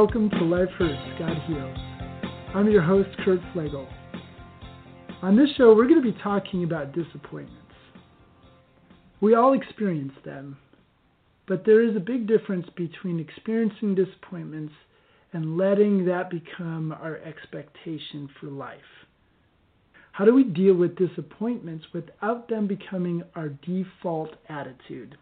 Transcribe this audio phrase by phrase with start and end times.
[0.00, 1.76] Welcome to Life Hurts, God Heals.
[2.54, 3.86] I'm your host, Kurt Pflegl.
[5.20, 7.74] On this show, we're going to be talking about disappointments.
[9.20, 10.56] We all experience them,
[11.46, 14.72] but there is a big difference between experiencing disappointments
[15.34, 18.80] and letting that become our expectation for life.
[20.12, 25.18] How do we deal with disappointments without them becoming our default attitude?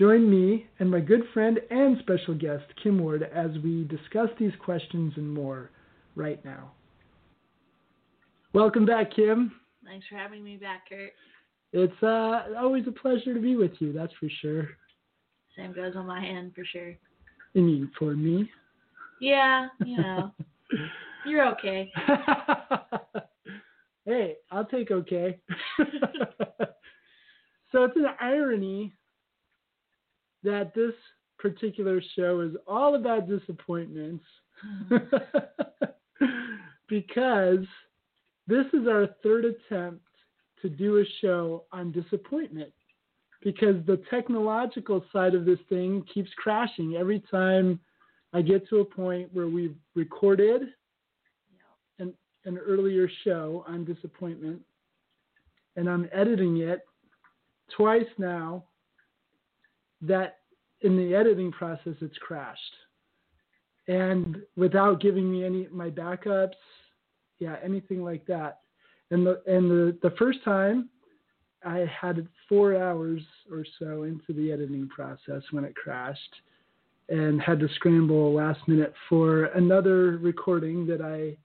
[0.00, 4.54] Join me and my good friend and special guest, Kim Ward, as we discuss these
[4.64, 5.68] questions and more
[6.16, 6.70] right now.
[8.54, 9.52] Welcome back, Kim.
[9.84, 11.12] Thanks for having me back, Kurt.
[11.74, 14.70] It's uh, always a pleasure to be with you, that's for sure.
[15.54, 16.94] Same goes on my end, for sure.
[17.52, 18.50] You mean for me?
[19.20, 20.32] Yeah, you know.
[21.26, 21.92] You're okay.
[24.06, 25.38] hey, I'll take okay.
[27.70, 28.94] so it's an irony
[30.42, 30.94] that this
[31.38, 34.24] particular show is all about disappointments.
[36.88, 37.64] Because
[38.48, 40.04] this is our third attempt
[40.60, 42.72] to do a show on disappointment.
[43.42, 47.78] Because the technological side of this thing keeps crashing every time
[48.32, 50.62] I get to a point where we've recorded
[52.00, 52.12] an,
[52.44, 54.60] an earlier show on disappointment.
[55.76, 56.80] And I'm editing it
[57.76, 58.64] twice now
[60.02, 60.38] that
[60.82, 62.74] in the editing process it's crashed.
[63.88, 66.54] And without giving me any my backups
[67.38, 68.60] yeah anything like that.
[69.10, 70.88] And the and the the first time
[71.64, 76.34] i had four hours or so into the editing process when it crashed
[77.08, 81.36] and had to scramble last minute for another recording that i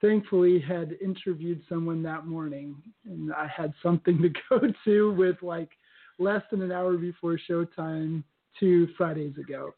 [0.00, 2.76] thankfully had interviewed someone that morning.
[3.04, 5.70] And i had something to go to with like
[6.18, 8.22] less than an hour before showtime
[8.58, 9.74] two Fridays ago.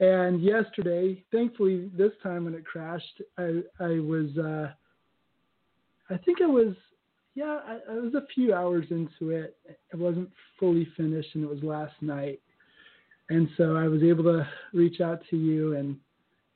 [0.00, 4.72] And yesterday, thankfully, this time when it crashed, I I was uh,
[6.08, 6.74] I think I was
[7.34, 9.56] yeah I, I was a few hours into it.
[9.68, 12.40] It wasn't fully finished, and it was last night.
[13.28, 15.96] And so I was able to reach out to you and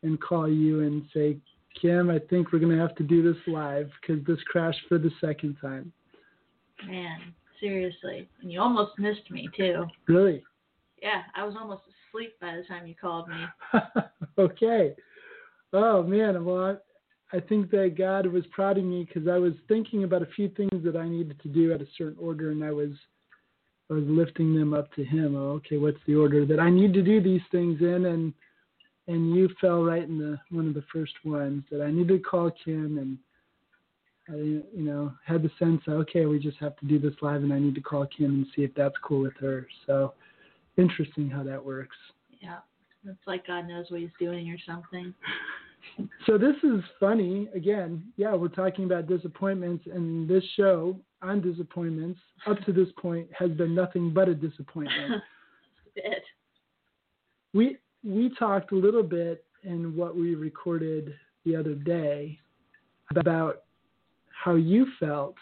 [0.03, 1.37] and call you and say,
[1.81, 5.11] Kim, I think we're gonna have to do this live because this crashed for the
[5.21, 5.93] second time.
[6.87, 7.35] Man,
[7.65, 9.87] seriously, and you almost missed me too.
[10.07, 10.43] Really?
[11.03, 13.81] Yeah, I was almost asleep by the time you called me.
[14.39, 14.95] okay.
[15.73, 16.79] Oh man, well,
[17.33, 20.29] I, I think that God was proud of me because I was thinking about a
[20.37, 22.91] few things that I needed to do at a certain order, and I was
[23.91, 25.37] I was lifting them up to Him.
[25.37, 28.07] Oh, okay, what's the order that I need to do these things in?
[28.07, 28.35] And
[29.07, 32.19] and you fell right in the one of the first ones that I needed to
[32.19, 33.19] call Kim, and
[34.29, 37.43] I you know had the sense that okay, we just have to do this live,
[37.43, 39.67] and I need to call Kim and see if that's cool with her.
[39.87, 40.15] So
[40.77, 41.97] interesting how that works.
[42.41, 42.59] Yeah,
[43.05, 45.15] it's like God knows what He's doing or something.
[46.27, 47.49] so this is funny.
[47.55, 53.29] Again, yeah, we're talking about disappointments, and this show on disappointments up to this point
[53.39, 55.23] has been nothing but a disappointment.
[55.97, 56.23] it.
[57.53, 61.15] We we talked a little bit in what we recorded
[61.45, 62.39] the other day
[63.11, 63.63] about
[64.45, 65.37] how you felt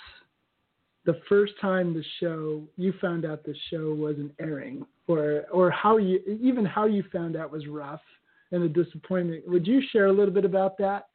[1.05, 5.97] the first time the show you found out the show wasn't airing or or how
[5.97, 8.01] you even how you found out was rough
[8.53, 9.43] and the disappointment.
[9.49, 11.09] Would you share a little bit about that?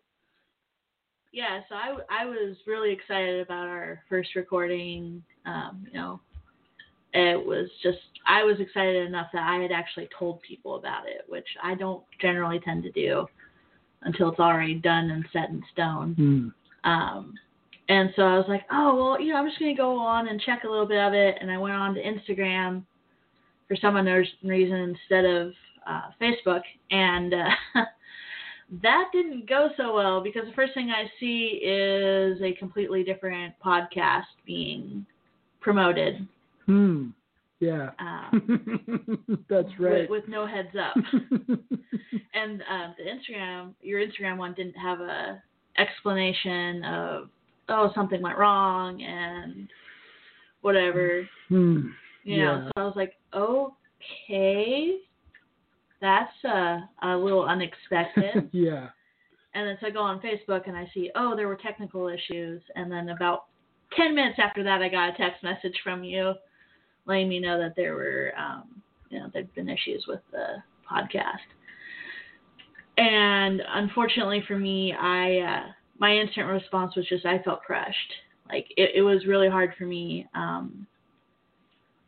[1.31, 5.23] Yeah, so I, I was really excited about our first recording.
[5.45, 6.19] Um, you know,
[7.13, 11.21] it was just I was excited enough that I had actually told people about it,
[11.29, 13.27] which I don't generally tend to do
[14.01, 16.53] until it's already done and set in stone.
[16.85, 16.89] Mm.
[16.89, 17.33] Um,
[17.89, 20.41] and so I was like, oh well, you know, I'm just gonna go on and
[20.41, 22.83] check a little bit of it, and I went on to Instagram
[23.67, 25.51] for some unknown reason instead of
[25.87, 26.61] uh, Facebook,
[26.91, 27.49] and uh,
[28.83, 33.53] that didn't go so well because the first thing I see is a completely different
[33.63, 35.05] podcast being
[35.61, 36.27] promoted.
[36.65, 37.07] Hmm.
[37.59, 37.89] Yeah.
[37.99, 40.09] Um, That's right.
[40.09, 40.95] With, with, no heads up.
[42.33, 45.41] and uh, the Instagram, your Instagram one didn't have a
[45.79, 47.29] explanation of
[47.69, 49.69] oh something went wrong and
[50.61, 51.27] whatever.
[51.49, 51.89] Hmm.
[52.23, 54.97] You know, so I was like, okay,
[56.01, 58.49] that's uh, a little unexpected.
[58.51, 58.89] yeah.
[59.53, 62.61] And then so I go on Facebook and I see, oh, there were technical issues.
[62.75, 63.45] And then about
[63.95, 66.33] 10 minutes after that, I got a text message from you
[67.05, 70.61] letting me know that there were, um, you know, there'd been issues with the
[70.91, 71.37] podcast.
[72.97, 78.13] And unfortunately for me, I, uh, my instant response was just, I felt crushed.
[78.49, 80.27] Like it, it was really hard for me.
[80.33, 80.87] Um,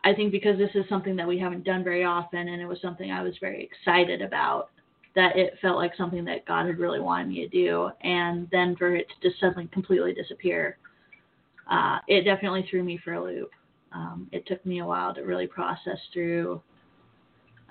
[0.03, 2.79] I think because this is something that we haven't done very often, and it was
[2.81, 4.69] something I was very excited about,
[5.15, 8.75] that it felt like something that God had really wanted me to do, and then
[8.77, 10.77] for it to just suddenly completely disappear,
[11.69, 13.51] uh, it definitely threw me for a loop.
[13.91, 16.61] Um, it took me a while to really process through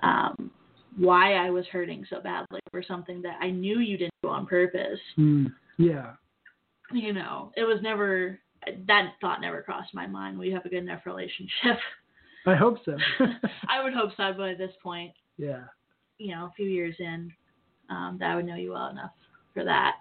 [0.03, 0.51] um,
[0.97, 4.47] why I was hurting so badly for something that I knew you didn't do on
[4.47, 5.01] purpose.
[5.17, 5.53] Mm.
[5.79, 6.13] Yeah.
[6.93, 8.41] You know, it was never
[8.87, 10.39] that thought never crossed my mind.
[10.39, 11.79] We have a good enough relationship.
[12.47, 12.97] I hope so.
[13.69, 15.65] I would hope so, but at this point, yeah,
[16.19, 17.33] you know, a few years in,
[17.91, 19.13] um, that I would know you well enough
[19.55, 19.97] for that.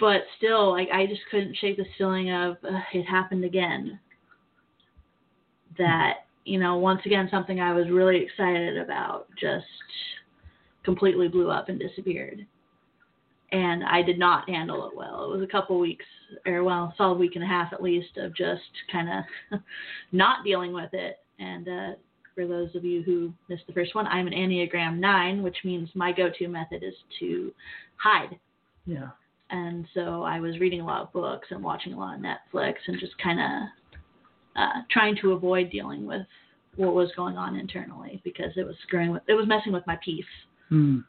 [0.00, 3.98] But still, like I just couldn't shake this feeling of uh, it happened again.
[5.78, 9.66] That you know, once again, something I was really excited about just
[10.82, 12.46] completely blew up and disappeared.
[13.50, 15.24] And I did not handle it well.
[15.24, 16.04] It was a couple weeks,
[16.46, 18.60] or well, a solid week and a half at least, of just
[18.92, 19.08] kind
[19.52, 19.60] of
[20.12, 21.18] not dealing with it.
[21.38, 21.92] And uh,
[22.34, 25.88] for those of you who missed the first one, I'm an Enneagram 9, which means
[25.94, 27.52] my go to method is to
[27.96, 28.38] hide.
[28.86, 29.08] Yeah.
[29.50, 32.74] And so I was reading a lot of books and watching a lot of Netflix
[32.86, 33.68] and just kind of
[34.56, 36.26] uh, trying to avoid dealing with
[36.76, 39.98] what was going on internally because it was screwing with, it was messing with my
[40.04, 40.24] peace
[40.70, 41.02] mm.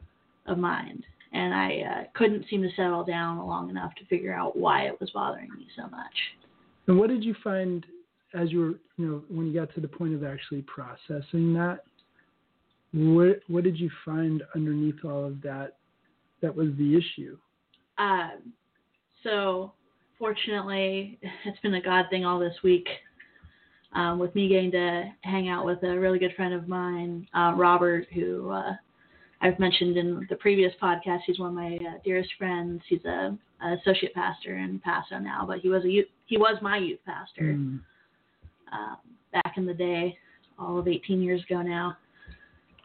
[0.47, 1.05] of mind.
[1.31, 4.99] And I uh, couldn't seem to settle down long enough to figure out why it
[4.99, 6.13] was bothering me so much.
[6.87, 7.85] And what did you find
[8.33, 11.79] as you were, you know, when you got to the point of actually processing that?
[12.91, 15.77] What what did you find underneath all of that
[16.41, 17.37] that was the issue?
[17.99, 18.53] Um,
[19.23, 19.73] so
[20.17, 22.87] fortunately, it's been a God thing all this week
[23.93, 27.53] um, with me getting to hang out with a really good friend of mine, uh,
[27.55, 28.73] Robert, who uh,
[29.41, 31.19] I've mentioned in the previous podcast.
[31.25, 32.81] He's one of my uh, dearest friends.
[32.87, 36.57] He's a, a, associate pastor in Paso now, but he was a youth, he was
[36.61, 37.79] my youth pastor mm.
[39.31, 40.17] back in the day,
[40.57, 41.97] all of 18 years ago now.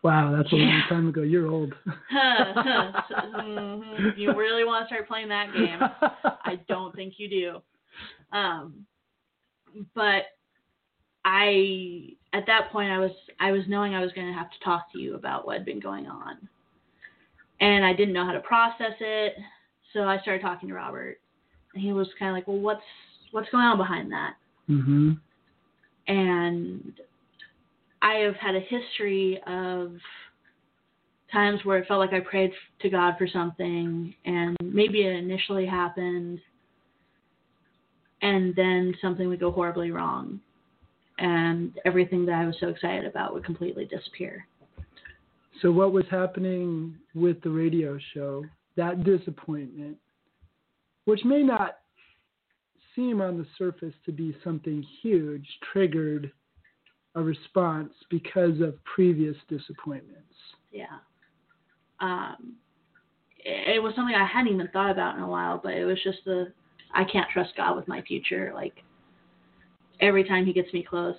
[0.05, 1.23] Wow, that's a long time ago.
[1.23, 1.75] You're old.
[2.15, 4.19] mm-hmm.
[4.19, 5.79] You really want to start playing that game?
[6.45, 8.37] I don't think you do.
[8.37, 8.85] Um,
[9.95, 10.25] but
[11.25, 14.65] I at that point I was I was knowing I was going to have to
[14.65, 16.37] talk to you about what had been going on.
[17.61, 19.35] And I didn't know how to process it,
[19.93, 21.19] so I started talking to Robert.
[21.73, 22.83] And he was kind of like, "Well, what's
[23.31, 24.35] what's going on behind that?"
[24.69, 25.21] Mhm.
[26.09, 27.01] And
[28.03, 29.97] I have had a history of
[31.33, 35.67] times where it felt like I prayed to God for something and maybe it initially
[35.67, 36.41] happened
[38.23, 40.41] and then something would go horribly wrong
[41.19, 44.47] and everything that I was so excited about would completely disappear.
[45.63, 48.45] So, what was happening with the radio show,
[48.77, 49.97] that disappointment,
[51.05, 51.79] which may not
[52.97, 56.33] seem on the surface to be something huge, triggered
[57.15, 60.35] a response because of previous disappointments?
[60.73, 60.87] Yeah.
[62.01, 62.55] Um,
[63.39, 65.99] it, it was something I hadn't even thought about in a while, but it was
[66.03, 66.53] just the
[66.93, 68.53] I can't trust God with my future.
[68.55, 68.83] Like,
[70.01, 71.17] every time he gets me close,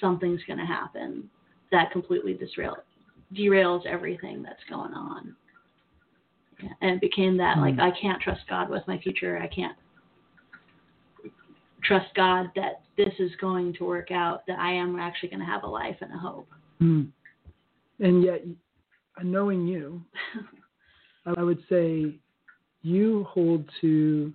[0.00, 1.28] something's going to happen
[1.70, 2.76] that completely disrail,
[3.34, 5.34] derails everything that's going on.
[6.62, 7.60] Yeah, and it became that mm.
[7.60, 7.80] like hmm.
[7.80, 9.38] I can't trust God with my future.
[9.38, 9.76] I can't
[11.84, 14.42] trust God that this is going to work out.
[14.48, 16.48] That I am actually going to have a life and a hope.
[16.82, 17.08] Mm.
[18.00, 18.44] And yet,
[19.22, 20.02] knowing you,
[21.36, 22.18] I would say
[22.82, 24.32] you hold to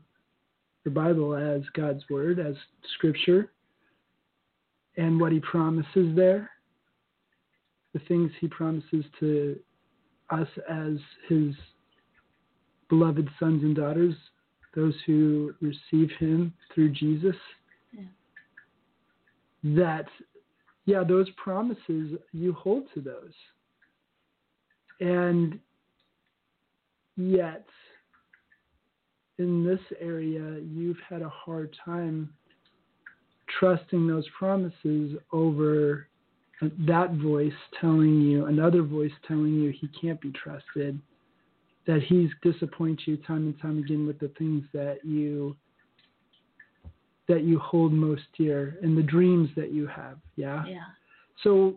[0.84, 2.56] the Bible as God's word, as
[2.96, 3.52] scripture,
[4.98, 6.50] and what he promises there,
[7.94, 9.60] the things he promises to
[10.30, 10.98] us as
[11.30, 11.54] his
[12.90, 14.16] beloved sons and daughters,
[14.76, 17.36] those who receive him through Jesus.
[17.92, 18.04] Yeah.
[19.64, 20.06] That,
[20.86, 23.34] yeah, those promises, you hold to those.
[25.00, 25.60] And
[27.16, 27.66] yet,
[29.38, 32.30] in this area, you've had a hard time
[33.60, 36.08] trusting those promises over
[36.88, 41.00] that voice telling you, another voice telling you he can't be trusted,
[41.86, 45.56] that he's disappointed you time and time again with the things that you
[47.28, 50.18] that you hold most dear and the dreams that you have.
[50.36, 50.66] Yeah.
[50.66, 50.84] Yeah.
[51.44, 51.76] So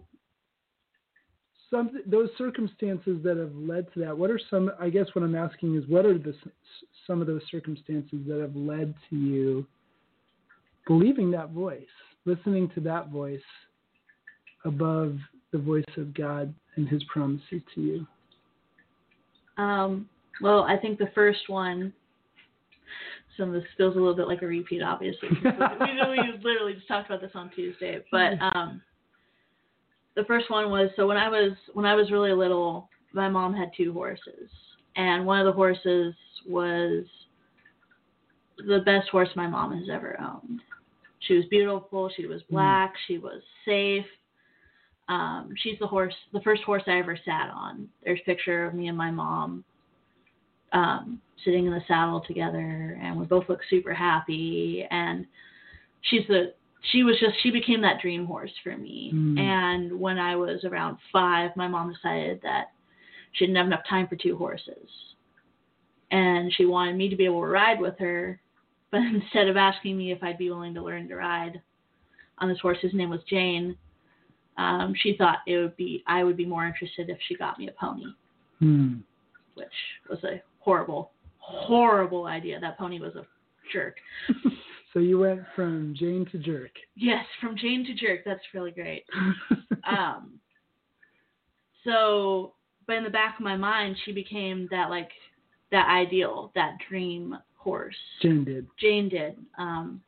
[1.71, 4.16] some those circumstances that have led to that.
[4.16, 4.71] What are some?
[4.80, 6.35] I guess what I'm asking is, what are the
[7.06, 9.66] some of those circumstances that have led to you
[10.87, 11.85] believing that voice,
[12.25, 13.40] listening to that voice
[14.64, 15.16] above
[15.52, 18.07] the voice of God and His promises to you?
[19.62, 20.09] Um,
[20.43, 21.93] well, I think the first one,
[23.37, 25.28] some of this feels a little bit like a repeat, obviously.
[25.45, 28.83] we, we literally just talked about this on Tuesday, but um,
[30.14, 33.55] the first one was so when I was when I was really little, my mom
[33.55, 34.50] had two horses,
[34.97, 36.14] and one of the horses
[36.49, 37.05] was
[38.59, 40.61] the best horse my mom has ever owned.
[41.26, 42.11] She was beautiful.
[42.16, 42.92] She was black.
[42.92, 42.97] Mm.
[43.06, 44.06] She was safe.
[45.09, 47.88] Um, she's the horse, the first horse I ever sat on.
[48.04, 49.64] There's a picture of me and my mom
[50.73, 54.87] um, sitting in the saddle together, and we both look super happy.
[54.90, 55.26] And
[56.02, 56.54] she's the
[56.92, 59.12] she was just she became that dream horse for me.
[59.14, 59.38] Mm.
[59.38, 62.73] And when I was around five, my mom decided that
[63.33, 64.88] she didn't have enough time for two horses,
[66.11, 68.40] and she wanted me to be able to ride with her.
[69.15, 71.61] Instead of asking me if I'd be willing to learn to ride
[72.38, 73.76] on this horse, his name was Jane.
[74.59, 77.69] Um, she thought it would be I would be more interested if she got me
[77.69, 78.07] a pony,
[78.62, 79.03] mm.
[79.55, 79.69] which
[80.09, 82.59] was a horrible, horrible idea.
[82.59, 83.26] That pony was a
[83.73, 83.97] jerk.
[84.95, 86.71] so you went from Jane to jerk.
[86.95, 88.21] Yes, from Jane to jerk.
[88.25, 89.05] That's really great.
[89.87, 90.41] um,
[91.85, 92.55] so,
[92.87, 95.11] but in the back of my mind, she became that like
[95.71, 97.37] that ideal, that dream
[97.67, 97.97] horse.
[98.23, 98.67] Jane did.
[98.81, 99.37] Jane did.
[99.59, 100.01] Um,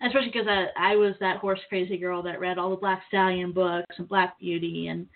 [0.00, 3.50] especially because I, I was that horse crazy girl that read all the Black Stallion
[3.50, 5.08] books and Black Beauty and,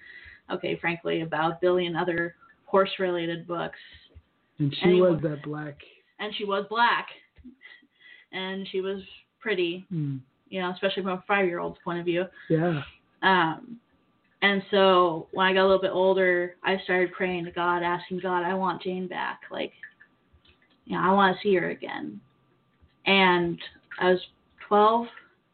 [0.51, 2.35] okay, frankly, about a billion other
[2.67, 3.79] horse related books.
[4.59, 5.77] And she was that black.
[6.19, 7.07] And she was black.
[8.33, 9.01] And she was
[9.41, 10.19] pretty, mm.
[10.49, 12.25] you know, especially from a five year old's point of view.
[12.51, 12.83] Yeah.
[13.23, 13.79] Um,
[14.43, 18.19] and so when I got a little bit older, I started praying to God, asking
[18.19, 19.43] God, I want Jane back.
[19.51, 19.73] Like,
[20.85, 22.21] you know, I want to see her again.
[23.07, 23.59] And
[24.01, 24.21] I was
[24.69, 25.07] 12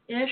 [0.09, 0.31] ish,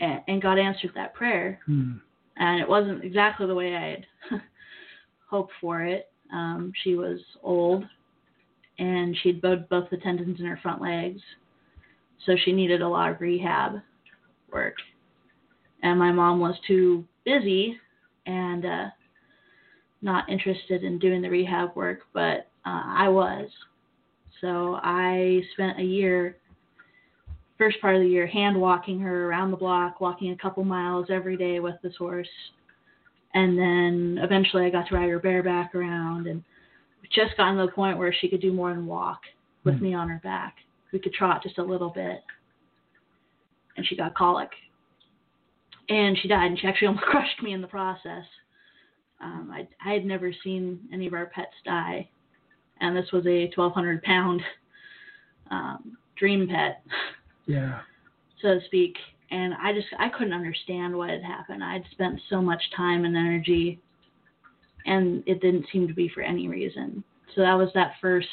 [0.00, 1.60] and, and, God answered that prayer.
[1.68, 2.00] Mm.
[2.36, 4.06] And it wasn't exactly the way I had
[5.30, 6.10] hoped for it.
[6.32, 7.84] Um, she was old
[8.78, 11.20] and she'd bowed both the tendons in her front legs.
[12.24, 13.74] So she needed a lot of rehab
[14.50, 14.74] work.
[15.82, 17.78] And my mom was too busy
[18.26, 18.86] and uh,
[20.02, 23.48] not interested in doing the rehab work, but uh, I was.
[24.40, 26.36] So I spent a year,
[27.58, 31.06] first part of the year, hand walking her around the block, walking a couple miles
[31.10, 32.28] every day with this horse
[33.34, 36.42] and then eventually I got to ride her bareback around and
[37.12, 39.20] just gotten to the point where she could do more than walk
[39.64, 40.56] with mm me on her back.
[40.92, 42.22] We could trot just a little bit.
[43.76, 44.48] And she got colic.
[45.88, 48.24] And she died, and she actually almost crushed me in the process.
[49.20, 52.08] Um, I, I had never seen any of our pets die,
[52.80, 54.42] and this was a 1,200 pound
[55.50, 56.82] um, dream pet,
[57.46, 57.80] yeah,
[58.42, 58.96] so to speak
[59.30, 61.62] and I just I couldn't understand what had happened.
[61.62, 63.78] I'd spent so much time and energy,
[64.86, 67.04] and it didn't seem to be for any reason.
[67.34, 68.28] So that was that first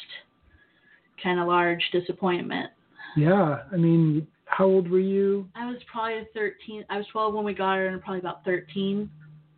[1.22, 2.70] kind of large disappointment.
[3.16, 5.48] Yeah, I mean, how old were you?
[5.54, 6.84] I was probably 13.
[6.90, 9.08] I was 12 when we got her, and probably about 13.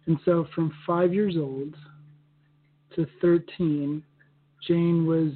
[0.06, 1.74] And so from five years old
[2.96, 4.02] to 13,
[4.66, 5.32] Jane was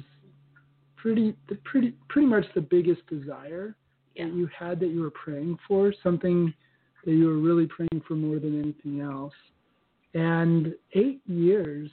[0.95, 3.75] pretty, pretty, pretty much the biggest desire
[4.15, 4.25] yeah.
[4.25, 6.53] that you had that you were praying for, something
[7.05, 9.33] that you were really praying for more than anything else.
[10.13, 11.91] And eight years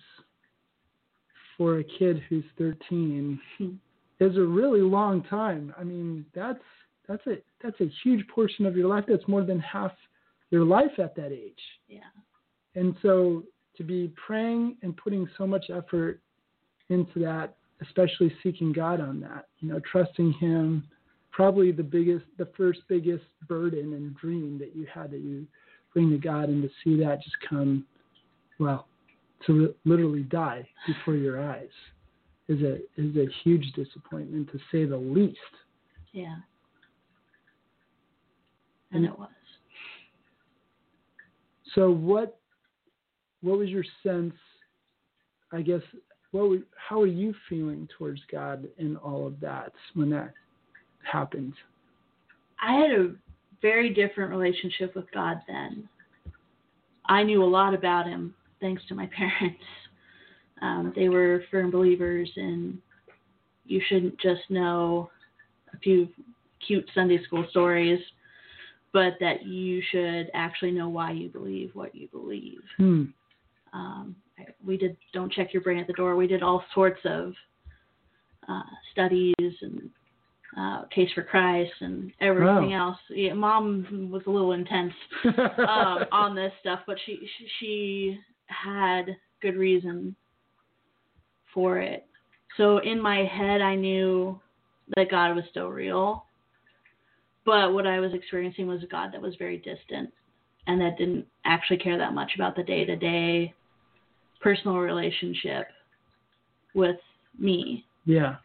[1.57, 3.41] for a kid who's 13
[4.21, 5.75] is a really long time.
[5.79, 6.63] I mean, that's
[7.09, 9.05] that's a that's a huge portion of your life.
[9.09, 9.93] That's more than half
[10.51, 11.61] your life at that age.
[11.89, 12.01] Yeah.
[12.75, 13.43] And so
[13.77, 16.21] to be praying and putting so much effort
[16.89, 20.85] into that, especially seeking God on that, you know, trusting Him,
[21.31, 25.47] probably the biggest, the first biggest burden and dream that you had that you
[25.93, 27.85] bring to God, and to see that just come,
[28.59, 28.87] well,
[29.47, 31.69] to literally die before your eyes
[32.49, 35.39] is a is a huge disappointment to say the least.
[36.13, 36.37] Yeah.
[38.91, 39.29] And, and it was.
[41.75, 42.39] So what
[43.41, 44.35] what was your sense
[45.53, 45.83] I guess
[46.33, 50.33] what were, how are you feeling towards God in all of that when that
[51.11, 51.55] happened?
[52.61, 53.15] I had a
[53.61, 55.89] very different relationship with God then.
[57.07, 59.63] I knew a lot about Him thanks to my parents.
[60.61, 62.81] Um, they were firm believers in
[63.65, 65.11] you shouldn't just know
[65.73, 66.09] a few
[66.67, 68.01] cute Sunday school stories,
[68.93, 72.61] but that you should actually know why you believe what you believe.
[72.77, 73.05] Hmm.
[73.73, 74.17] Um,
[74.65, 76.17] we did Don't Check Your Brain at the Door.
[76.17, 77.35] We did all sorts of
[78.49, 79.91] uh, studies and
[80.59, 82.99] uh, Case for Christ and everything else.
[83.11, 84.93] Yeah, Mom was a little intense
[85.25, 87.19] um, on this stuff, but she
[87.59, 90.15] she had good reason
[91.55, 92.07] for it.
[92.57, 94.39] So in my head, I knew
[94.97, 96.27] that God was still real,
[97.47, 100.13] but what I was experiencing was a God that was very distant
[100.67, 103.55] and that didn't actually care that much about the day to day
[104.43, 105.69] personal relationship
[106.75, 106.97] with
[107.39, 107.85] me.
[108.05, 108.37] Yeah.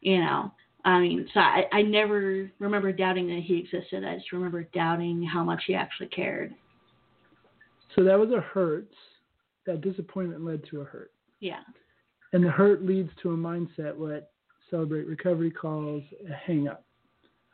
[0.00, 0.52] You know,
[0.84, 4.04] I mean, so I, I never remember doubting that he existed.
[4.04, 6.54] I just remember doubting how much he actually cared.
[7.94, 8.88] So that was a hurt.
[9.66, 11.12] That disappointment led to a hurt.
[11.40, 11.60] Yeah.
[12.32, 14.32] And the hurt leads to a mindset, what
[14.70, 16.84] Celebrate Recovery calls a hang up,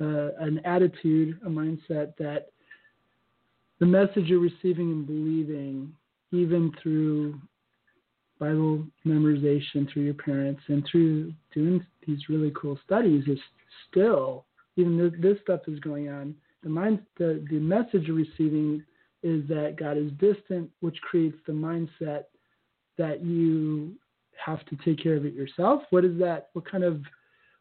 [0.00, 2.49] uh, an attitude, a mindset that
[3.80, 5.92] the message you're receiving and believing,
[6.32, 7.40] even through
[8.38, 13.38] Bible memorization through your parents and through doing these really cool studies, is
[13.90, 14.45] still,
[14.76, 18.83] even though this stuff is going on, the mind, the, the message you're receiving
[19.23, 22.25] is that God is distant, which creates the mindset
[22.99, 23.95] that you
[24.45, 25.83] have to take care of it yourself.
[25.90, 26.50] What is that?
[26.52, 27.00] What kind of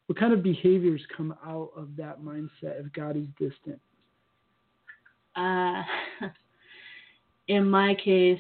[0.08, 3.82] what kind of behaviors come out of that mindset if God is distant?
[5.36, 5.82] Uh,
[7.48, 8.40] in my case,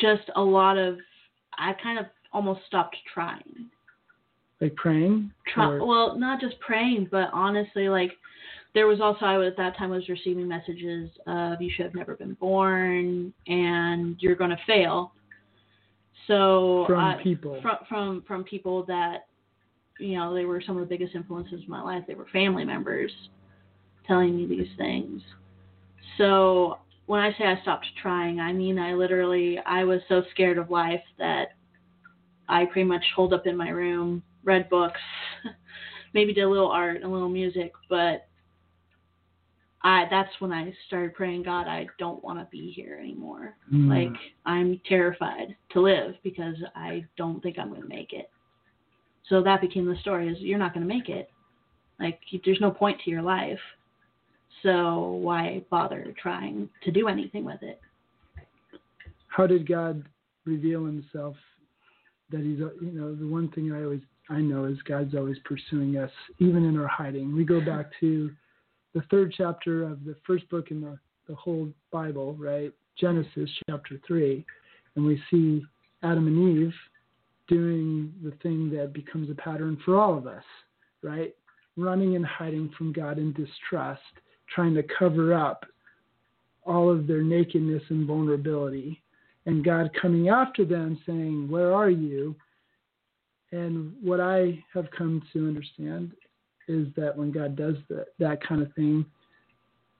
[0.00, 0.98] just a lot of
[1.58, 3.70] I kind of almost stopped trying.
[4.60, 5.30] Like praying?
[5.52, 8.12] Try, well, not just praying, but honestly, like
[8.74, 11.94] there was also I was at that time was receiving messages of you should have
[11.94, 15.12] never been born and you're going to fail.
[16.26, 17.58] So from I, people.
[17.62, 19.26] from from from people that
[19.98, 22.04] you know they were some of the biggest influences in my life.
[22.06, 23.12] They were family members
[24.06, 25.22] telling me these things.
[26.18, 30.58] So when I say I stopped trying, I mean I literally I was so scared
[30.58, 31.56] of life that
[32.48, 35.00] I pretty much holed up in my room, read books,
[36.14, 38.26] maybe did a little art, a little music, but
[39.82, 43.56] I that's when I started praying, God, I don't want to be here anymore.
[43.70, 43.88] Hmm.
[43.88, 48.30] Like I'm terrified to live because I don't think I'm going to make it.
[49.28, 51.30] So that became the story: is you're not going to make it.
[52.00, 53.60] Like there's no point to your life.
[54.66, 57.80] So why bother trying to do anything with it?
[59.36, 60.02] how did God
[60.44, 61.36] reveal Himself?
[62.30, 65.36] That He's, uh, you know, the one thing I always I know is God's always
[65.44, 67.36] pursuing us, even in our hiding.
[67.36, 68.30] We go back to
[68.94, 70.98] the third chapter of the first book in the
[71.28, 72.72] the whole Bible, right?
[72.98, 74.44] Genesis chapter three,
[74.96, 75.64] and we see
[76.02, 76.74] Adam and Eve
[77.46, 80.42] doing the thing that becomes a pattern for all of us,
[81.02, 81.34] right?
[81.76, 84.00] Running and hiding from God in distrust,
[84.54, 85.64] trying to cover up
[86.64, 89.02] all of their nakedness and vulnerability
[89.46, 92.34] and God coming after them saying, Where are you?
[93.52, 96.12] And what I have come to understand
[96.68, 99.06] is that when God does that, that kind of thing,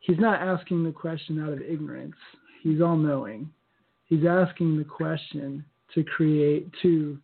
[0.01, 2.17] He's not asking the question out of ignorance.
[2.63, 3.51] He's all knowing.
[4.05, 7.19] He's asking the question to create to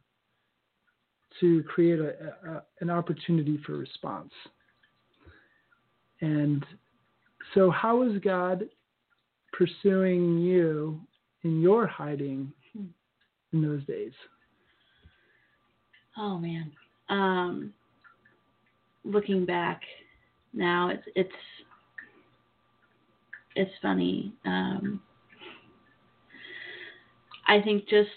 [1.40, 4.32] to create a, a, an opportunity for response.
[6.20, 6.64] And
[7.54, 8.64] so, how is God
[9.52, 11.00] pursuing you
[11.44, 12.52] in your hiding
[13.52, 14.12] in those days?
[16.16, 16.72] Oh man.
[17.08, 17.72] Um
[19.04, 19.80] looking back
[20.52, 21.32] now it's it's
[23.56, 24.32] it's funny.
[24.44, 25.00] Um
[27.46, 28.08] I think just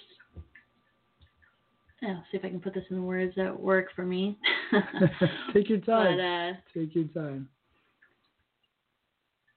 [2.02, 4.38] yeah, see if I can put this in words that work for me.
[5.54, 6.18] Take your time.
[6.18, 7.50] but uh Take your time.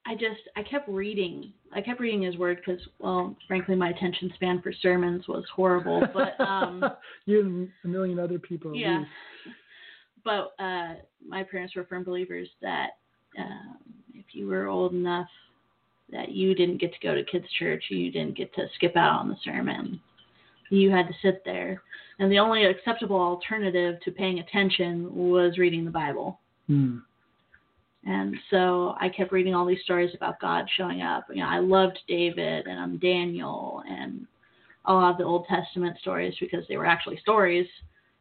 [0.09, 1.53] I just I kept reading.
[1.71, 6.03] I kept reading his word because, well, frankly, my attention span for sermons was horrible.
[6.11, 6.83] But um,
[7.27, 8.73] you and a million other people.
[8.73, 9.03] yeah,
[10.25, 10.95] but uh,
[11.27, 12.97] my parents were firm believers that
[13.37, 13.77] um,
[14.15, 15.27] if you were old enough
[16.11, 19.19] that you didn't get to go to kids' church, you didn't get to skip out
[19.19, 20.01] on the sermon.
[20.71, 21.83] You had to sit there,
[22.17, 26.39] and the only acceptable alternative to paying attention was reading the Bible.
[26.65, 26.97] Hmm.
[28.05, 31.25] And so I kept reading all these stories about God showing up.
[31.29, 34.25] You know, I loved David and um, Daniel and
[34.85, 37.67] a lot of the Old Testament stories because they were actually stories.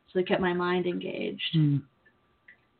[0.08, 1.42] So they kept my mind engaged.
[1.52, 1.76] Hmm.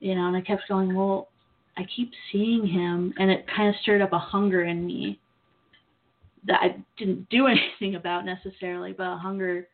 [0.01, 1.29] You know, and I kept going, well,
[1.77, 5.21] I keep seeing him, and it kind of stirred up a hunger in me
[6.47, 7.47] that I didn't do
[7.81, 9.69] anything about necessarily, but a hunger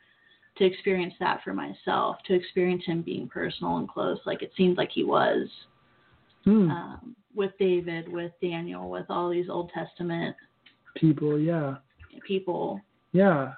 [0.58, 4.76] to experience that for myself, to experience him being personal and close, like it seemed
[4.76, 5.48] like he was
[6.44, 6.70] Hmm.
[6.70, 10.36] um, with David, with Daniel, with all these Old Testament
[10.96, 11.76] People, yeah.
[12.26, 12.80] people.
[13.12, 13.54] Yeah.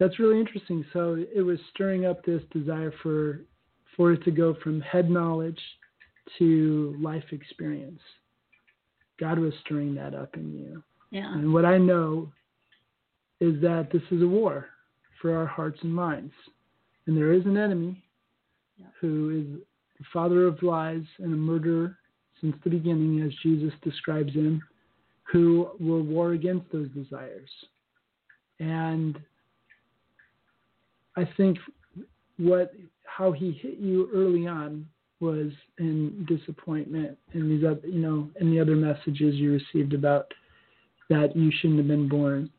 [0.00, 0.84] That's really interesting.
[0.92, 3.42] So it was stirring up this desire for
[3.96, 5.60] for it to go from head knowledge
[6.38, 8.00] to life experience.
[9.18, 10.82] God was stirring that up in you.
[11.10, 11.32] Yeah.
[11.32, 12.30] And what I know
[13.40, 14.66] is that this is a war
[15.20, 16.32] for our hearts and minds.
[17.06, 18.02] And there is an enemy
[18.76, 18.86] Yeah.
[19.00, 19.60] who is
[19.98, 21.96] the father of lies and a murderer
[22.40, 24.62] since the beginning, as Jesus describes him,
[25.30, 27.50] who will war against those desires.
[28.60, 29.18] And
[31.16, 31.58] I think
[32.38, 32.72] what
[33.04, 34.86] how he hit you early on
[35.20, 40.32] was in disappointment and these other you know and the other messages you received about
[41.10, 42.50] that you shouldn't have been born.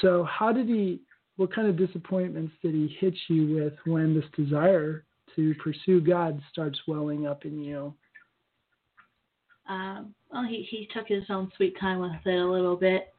[0.00, 1.00] So how did he
[1.36, 5.04] what kind of disappointments did he hit you with when this desire
[5.36, 7.94] to pursue God starts welling up in you?
[9.68, 13.12] Um, well, he, he took his own sweet time with it a little bit.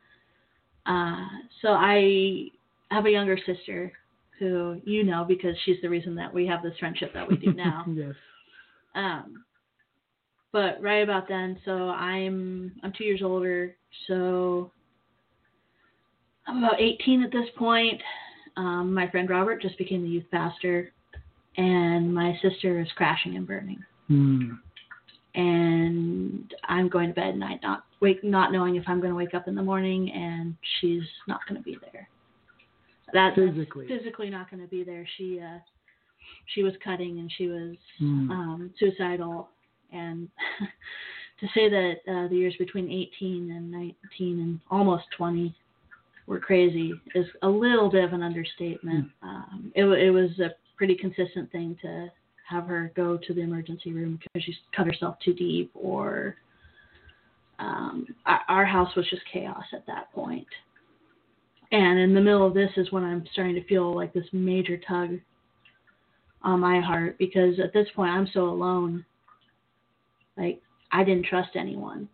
[0.86, 1.26] Uh,
[1.62, 2.48] so I
[2.90, 3.92] have a younger sister
[4.40, 7.54] who you know because she's the reason that we have this friendship that we do
[7.56, 7.86] now.
[7.90, 8.14] yes.
[8.96, 9.44] Um,
[10.54, 13.76] but right about then, so I'm I'm two years older,
[14.08, 14.72] so
[16.48, 18.02] I'm about 18 at this point.
[18.56, 20.94] Um, my friend Robert just became the youth pastor,
[21.58, 23.84] and my sister is crashing and burning.
[24.08, 24.52] Hmm.
[25.36, 29.16] And I'm going to bed at night, not wake, not knowing if I'm going to
[29.18, 32.08] wake up in the morning, and she's not going to be there.
[33.14, 33.88] That, Physically.
[33.88, 35.08] physically not going to be there.
[35.18, 35.60] She uh,
[36.54, 38.32] she was cutting and she was Hmm.
[38.32, 39.50] um, suicidal,
[39.94, 40.28] and
[41.40, 43.96] to say that uh, the years between 18 and 19
[44.40, 45.54] and almost 20
[46.26, 49.08] were crazy is a little bit of an understatement.
[49.22, 52.12] Um, it, it was a pretty consistent thing to
[52.48, 56.36] have her go to the emergency room because she cut herself too deep, or
[57.60, 58.08] um,
[58.48, 60.48] our house was just chaos at that point.
[61.72, 64.78] And in the middle of this is when I'm starting to feel like this major
[64.78, 65.20] tug
[66.42, 69.06] on my heart because at this point I'm so alone.
[70.38, 70.62] Like
[70.92, 72.08] I didn't trust anyone.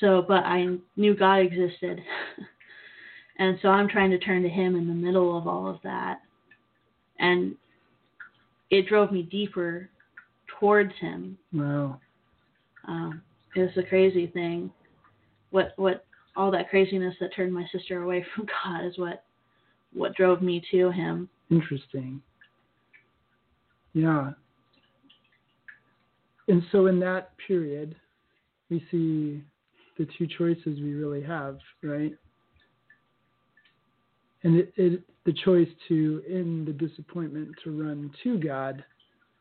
[0.00, 2.00] So, but I knew God existed.
[3.38, 6.20] and so I'm trying to turn to him in the middle of all of that.
[7.22, 7.54] And
[8.70, 9.88] it drove me deeper
[10.60, 11.38] towards him.
[11.52, 11.98] Wow.
[12.86, 13.22] Um,
[13.56, 14.70] it was a crazy thing.
[15.50, 16.04] What what
[16.36, 19.24] all that craziness that turned my sister away from God is what
[19.94, 21.28] what drove me to him.
[21.50, 22.20] Interesting.
[23.94, 24.30] Yeah.
[26.48, 27.94] And so in that period,
[28.70, 29.42] we see
[29.98, 32.12] the two choices we really have, right?
[34.44, 38.84] And it, it the choice to, in the disappointment, to run to God,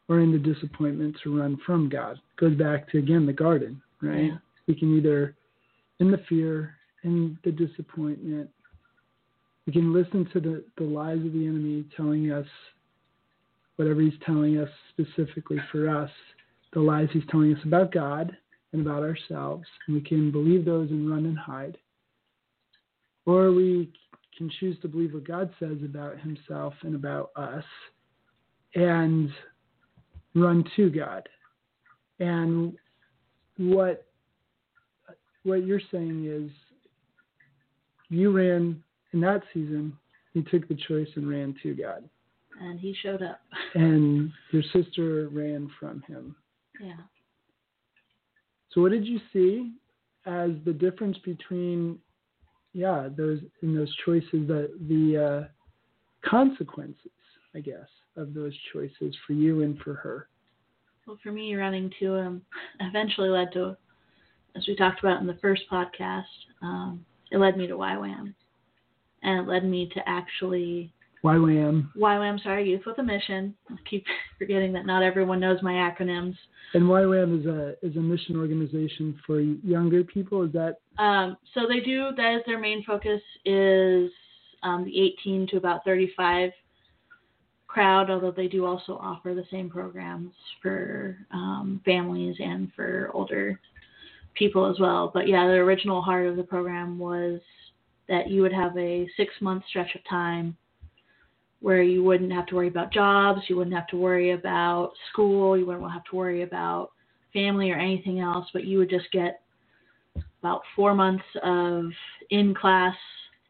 [0.08, 2.20] or in the disappointment to run from God.
[2.40, 4.26] Goes back to again the garden, right?
[4.26, 4.38] Yeah.
[4.68, 5.36] We can either,
[6.00, 8.50] in the fear, in the disappointment,
[9.66, 12.48] we can listen to the, the lies of the enemy telling us
[13.78, 16.10] whatever he's telling us specifically for us,
[16.74, 18.36] the lies he's telling us about God
[18.74, 21.78] and about ourselves, and we can believe those and run and hide.
[23.26, 23.92] Or we
[24.42, 27.64] can choose to believe what God says about himself and about us
[28.74, 29.30] and
[30.34, 31.30] run to God.
[32.20, 32.74] And
[33.58, 34.08] what
[35.44, 36.52] what you're saying is
[38.10, 38.82] you ran
[39.14, 39.96] in that season,
[40.34, 42.10] you took the choice and ran to God.
[42.60, 43.42] And he showed up.
[43.76, 46.36] And your sister ran from him.
[46.80, 46.94] yeah.
[48.72, 49.74] So what did you see
[50.26, 52.00] as the difference between
[52.74, 57.12] yeah, those in those choices that the uh, consequences,
[57.56, 60.28] I guess, of those choices for you and for her?
[61.06, 62.42] Well, for me, running to him
[62.80, 63.76] eventually led to,
[64.56, 66.24] as we talked about in the first podcast,
[66.62, 68.34] um, it led me to YWAM.
[69.24, 71.90] And it led me to actually, YWAM.
[71.96, 73.54] YWAM, sorry, Youth with a Mission.
[73.70, 74.06] I keep
[74.40, 76.36] forgetting that not everyone knows my acronyms.
[76.74, 80.44] And YWAM is a is a mission organization for younger people.
[80.44, 84.10] Is that Um, so they do, that is their main focus is
[84.64, 86.52] um, the 18 to about 35
[87.68, 93.60] crowd, although they do also offer the same programs for um, families and for older
[94.34, 95.12] people as well.
[95.14, 97.40] But yeah, the original heart of the program was
[98.08, 100.58] that you would have a six month stretch of time
[101.62, 105.58] where you wouldn't have to worry about jobs, you wouldn't have to worry about school,
[105.58, 106.92] you wouldn't have to worry about
[107.34, 109.42] family or anything else, but you would just get
[110.42, 111.86] about four months of
[112.32, 112.96] in class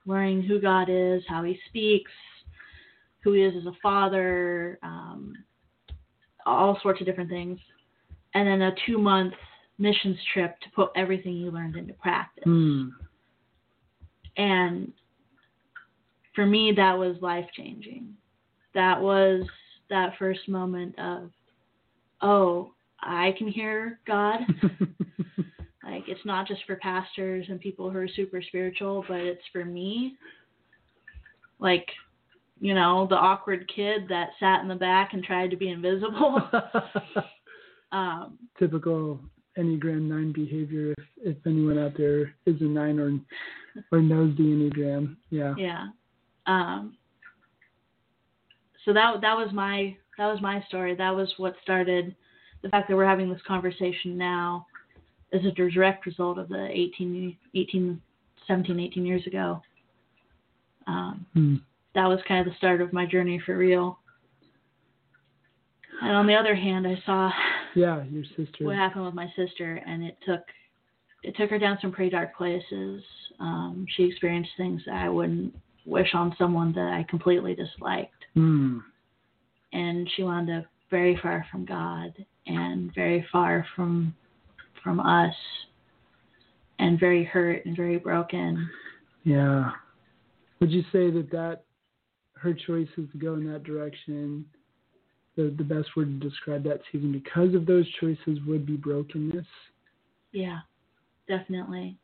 [0.05, 2.11] learning who God is, how He speaks,
[3.23, 5.33] who He is as a father, um,
[6.45, 7.59] all sorts of different things,
[8.33, 9.33] and then a two month
[9.77, 12.43] missions trip to put everything you learned into practice.
[12.43, 12.89] hmm,
[14.37, 14.91] And
[16.35, 18.15] for me, that was life changing.
[18.73, 19.45] That was
[19.89, 21.31] that first moment of,
[22.21, 24.39] oh, I can hear God.
[25.91, 29.65] Like it's not just for pastors and people who are super spiritual, but it's for
[29.65, 30.15] me.
[31.59, 31.87] Like,
[32.59, 36.41] you know, the awkward kid that sat in the back and tried to be invisible.
[37.91, 39.19] um, typical
[39.57, 40.93] Enneagram Nine behavior.
[40.97, 43.19] If if anyone out there is a nine or
[43.91, 45.55] or knows the Enneagram, yeah.
[45.57, 45.87] Yeah.
[46.47, 46.97] Um,
[48.85, 50.95] so that that was my that was my story.
[50.95, 52.15] That was what started
[52.61, 54.67] the fact that we're having this conversation now
[55.31, 58.01] is a direct result of the 18, 18
[58.47, 59.61] 17, 18 years ago.
[60.87, 61.55] Um, Hmm.
[61.95, 63.99] that was kind of the start of my journey for real.
[66.01, 67.31] And on the other hand, I saw
[67.75, 68.65] Yeah, your sister.
[68.65, 70.41] what happened with my sister, and it took
[71.23, 73.03] it took her down some pretty dark places.
[73.39, 75.53] Um, she experienced things that I wouldn't
[75.85, 78.79] wish on someone that I completely disliked, Hmm.
[79.73, 82.13] and she wound up very far from God
[82.47, 84.13] and very far from
[84.83, 85.35] from us,
[86.79, 88.67] and very hurt and very broken.
[89.23, 89.71] Yeah.
[90.59, 91.63] Would you say that that
[92.33, 94.45] her choices to go in that direction,
[95.35, 99.45] the the best word to describe that season because of those choices would be brokenness?
[100.31, 100.59] Yeah,
[101.27, 101.97] definitely.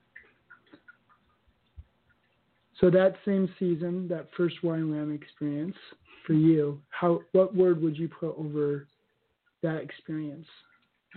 [2.79, 5.75] So that same season, that first YWAM experience
[6.25, 8.87] for you, how what word would you put over
[9.63, 10.47] that experience,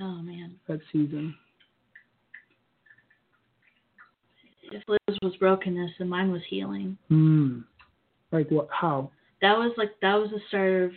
[0.01, 1.35] Oh man, that season?
[4.73, 6.97] if Liz was brokenness and mine was healing.
[7.09, 7.61] Hmm.
[8.31, 8.69] Like what?
[8.71, 9.11] How?
[9.43, 10.93] that was like that was the start of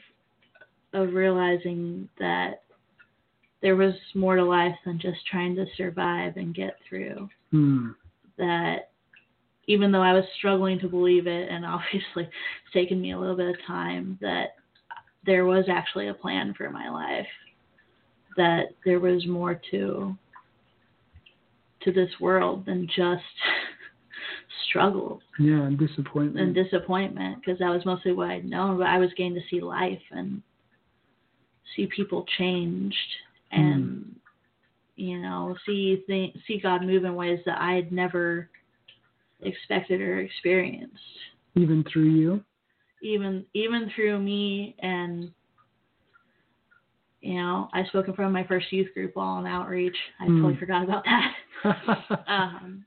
[0.93, 2.63] of realizing that
[3.61, 7.29] there was more to life than just trying to survive and get through.
[7.51, 7.91] Hmm.
[8.37, 8.91] That
[9.67, 13.35] even though I was struggling to believe it, and obviously it's taken me a little
[13.35, 14.55] bit of time, that
[15.25, 17.27] there was actually a plan for my life.
[18.35, 20.17] That there was more to
[21.83, 23.21] to this world than just
[24.69, 26.39] struggle Yeah, and disappointment.
[26.39, 28.77] and disappointment because that was mostly what I'd known.
[28.77, 30.41] But I was getting to see life and
[31.75, 32.97] see people changed,
[33.51, 33.59] hmm.
[33.61, 34.15] and
[34.95, 38.49] you know, see th- see God move in ways that I had never
[39.45, 40.97] expected or experienced.
[41.55, 42.43] Even through you.
[43.01, 45.31] Even even through me and
[47.21, 49.95] you know, I spoke in front of my first youth group while on outreach.
[50.19, 50.41] I Hmm.
[50.41, 52.23] totally forgot about that.
[52.27, 52.85] um,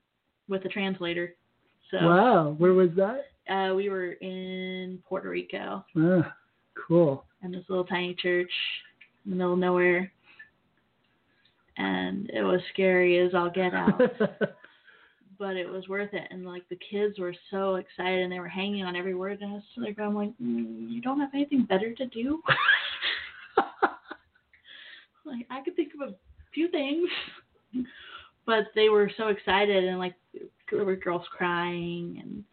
[0.49, 1.35] with a translator.
[1.91, 3.27] So wow, where was that?
[3.49, 6.35] uh, we were in Puerto Rico Ah,
[6.87, 7.25] cool.
[7.43, 8.51] in this little tiny church
[9.25, 10.13] in the middle of nowhere.
[11.79, 14.01] And it was scary as all get out,
[15.39, 16.29] but it was worth it.
[16.31, 19.41] And like the kids were so excited and they were hanging on every word.
[19.41, 22.43] And I was sitting there going, like, mm, you don't have anything better to do?
[25.25, 26.15] like I could think of a
[26.55, 27.09] few things,
[28.47, 30.15] but they were so excited and like
[30.71, 32.45] there were girls crying and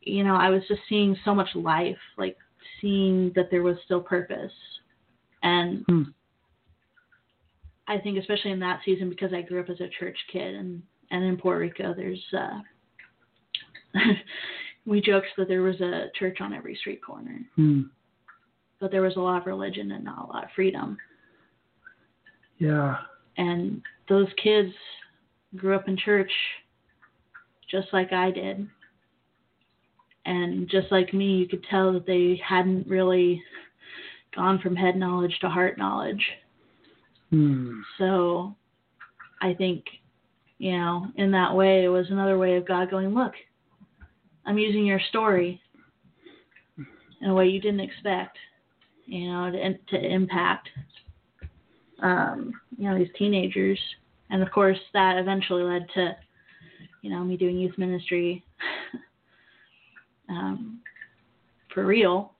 [0.00, 2.36] you know I was just seeing so much life, like
[2.80, 4.52] seeing that there was still purpose,
[5.42, 6.02] and Hmm.
[7.88, 10.82] I think especially in that season because I grew up as a church kid and
[11.10, 12.60] and in Puerto Rico there's uh
[14.86, 17.82] we joked that there was a church on every street corner, Hmm.
[18.80, 20.96] but there was a lot of religion and not a lot of freedom.
[22.58, 22.96] Yeah.
[23.36, 24.72] and those kids
[25.56, 26.30] grew up in church
[27.70, 28.66] just like I did.
[30.24, 33.42] And just like me, you could tell that they hadn't really
[34.34, 36.22] gone from head knowledge to heart knowledge.
[37.30, 37.80] Hmm.
[37.98, 38.54] So
[39.40, 39.84] I think,
[40.58, 43.32] you know, in that way, it was another way of God going, look,
[44.44, 45.60] I'm using your story
[47.20, 48.36] in a way you didn't expect,
[49.06, 50.68] you know, to, to impact,
[52.02, 53.78] um, you know, these teenagers.
[54.30, 56.16] And of course, that eventually led to,
[57.02, 58.44] you know, me doing youth ministry
[60.28, 60.80] um,
[61.72, 62.32] for real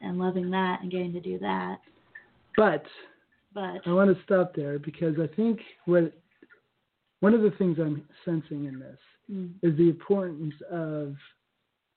[0.00, 1.78] and loving that and getting to do that.
[2.56, 2.84] But
[3.54, 6.12] But I want to stop there because I think what
[7.20, 8.98] one of the things I'm sensing in this
[9.30, 11.14] mm, is the importance of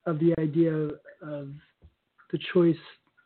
[0.07, 0.73] of the idea
[1.21, 1.49] of
[2.31, 2.75] the choice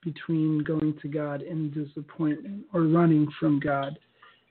[0.03, 3.97] between going to God and disappointment or running from God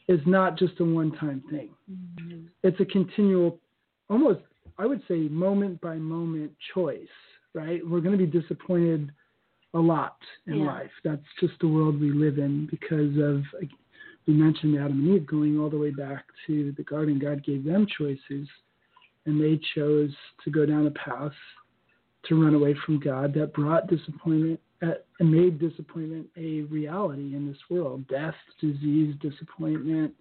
[0.08, 1.70] is not just a one-time thing.
[1.90, 3.58] mm, It's a continual,
[4.08, 4.40] almost
[4.78, 7.06] I would say moment by moment choice.
[7.52, 7.86] Right?
[7.86, 9.12] We're going to be disappointed
[9.74, 10.66] a lot in Yeah.
[10.66, 10.90] life.
[11.04, 13.44] That's just the world we live in because of
[14.26, 17.18] we mentioned Adam and Eve going all the way back to the garden.
[17.18, 18.48] God gave them choices,
[19.26, 20.10] and they chose
[20.44, 21.32] to go down a path
[22.26, 27.46] to run away from God that brought disappointment uh, and made disappointment a reality in
[27.46, 28.06] this world.
[28.08, 30.12] Death, disease, disappointment,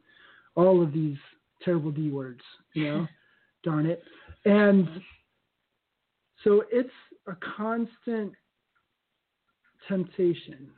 [0.55, 1.17] all of these
[1.63, 2.41] terrible D words,
[2.73, 3.07] you know,
[3.63, 4.03] darn it.
[4.45, 4.87] And
[6.43, 6.89] so it's
[7.27, 8.33] a constant
[9.87, 10.69] temptation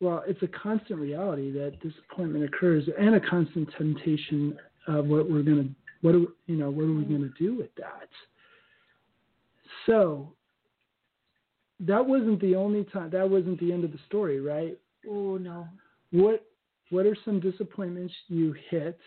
[0.00, 5.42] well, it's a constant reality that disappointment occurs, and a constant temptation of what we're
[5.42, 5.68] gonna,
[6.02, 7.14] what are, you know, what are we mm-hmm.
[7.14, 8.08] gonna do with that?
[9.86, 10.32] So
[11.80, 13.10] that wasn't the only time.
[13.10, 14.78] That wasn't the end of the story, right?
[15.08, 15.66] Oh no.
[16.10, 16.44] What
[16.90, 18.98] What are some disappointments you hit,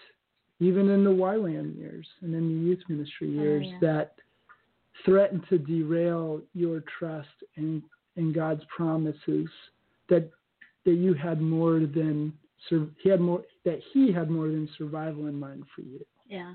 [0.60, 3.78] even in the YWAM years and in the youth ministry Oh, years, yeah.
[3.82, 4.16] that
[5.06, 7.84] threaten to derail your trust in
[8.16, 9.48] in God's promises?
[10.10, 10.30] That
[10.88, 12.32] that you had more than
[12.70, 16.00] he had more that he had more than survival in mind for you.
[16.28, 16.54] Yeah.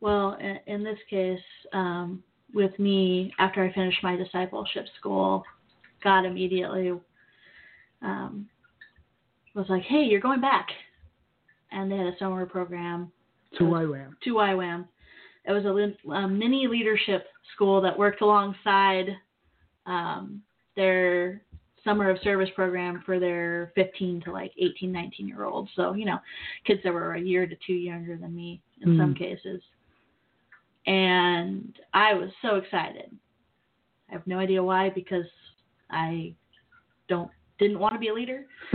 [0.00, 1.38] Well, in, this case,
[1.72, 5.44] um, with me, after I finished my discipleship school,
[6.02, 6.92] God immediately
[8.02, 8.48] um,
[9.54, 10.68] was like, "Hey, you're going back,"
[11.72, 13.10] and they had a summer program
[13.58, 14.14] To YWAM.
[14.22, 14.86] to YWAM.
[15.44, 19.06] It was a, a mini leadership school that worked alongside
[19.86, 20.42] um,
[20.76, 21.42] their
[21.84, 25.70] summer of service program for their 15 to like 18, 19 year olds.
[25.74, 26.18] So, you know,
[26.64, 29.18] kids that were a year to two younger than me in some Mm.
[29.18, 29.60] cases.
[30.86, 33.16] And I was so excited.
[34.10, 35.26] I have no idea why because
[35.90, 36.34] I
[37.08, 38.46] don't didn't want to be a leader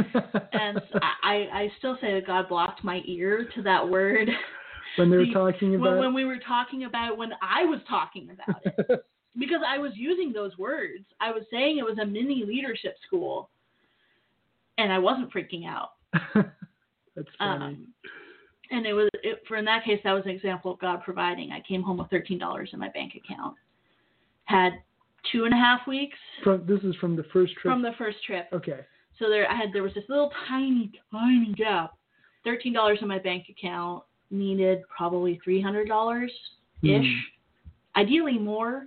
[0.54, 0.82] and
[1.24, 4.30] I, I still say that God blocked my ear to that word
[4.96, 7.82] when they were the- talking when, about when we were talking about when I was
[7.90, 9.02] talking about it
[9.40, 11.04] because I was using those words.
[11.20, 13.50] I was saying it was a mini leadership school,
[14.78, 15.92] and I wasn't freaking out.
[17.16, 17.66] That's funny.
[17.66, 17.88] Um,
[18.70, 21.52] and it was it, for in that case that was an example of God providing.
[21.52, 23.56] I came home with thirteen dollars in my bank account.
[24.46, 24.74] Had
[25.32, 27.72] two and a half weeks from this is from the first trip.
[27.72, 28.48] from the first trip.
[28.54, 28.80] okay.
[29.20, 31.94] So there, I had there was this little tiny, tiny gap.
[32.44, 36.32] Thirteen dollars in my bank account needed probably three hundred dollars
[36.84, 38.00] ish, Hmm.
[38.00, 38.86] ideally more.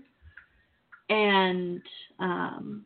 [1.11, 1.83] And
[2.19, 2.85] um,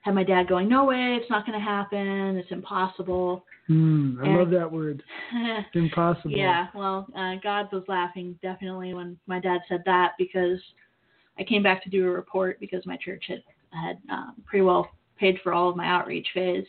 [0.00, 2.36] had my dad going, "No way, it's not going to happen.
[2.36, 5.02] It's impossible." Hmm, I And- love that word.
[5.74, 6.32] Impossible.
[6.32, 10.58] yeah, well, uh, God was laughing definitely when my dad said that because
[11.38, 14.90] I came back to do a report because my church had had um, pretty well
[15.16, 16.66] paid for all of my outreach phase,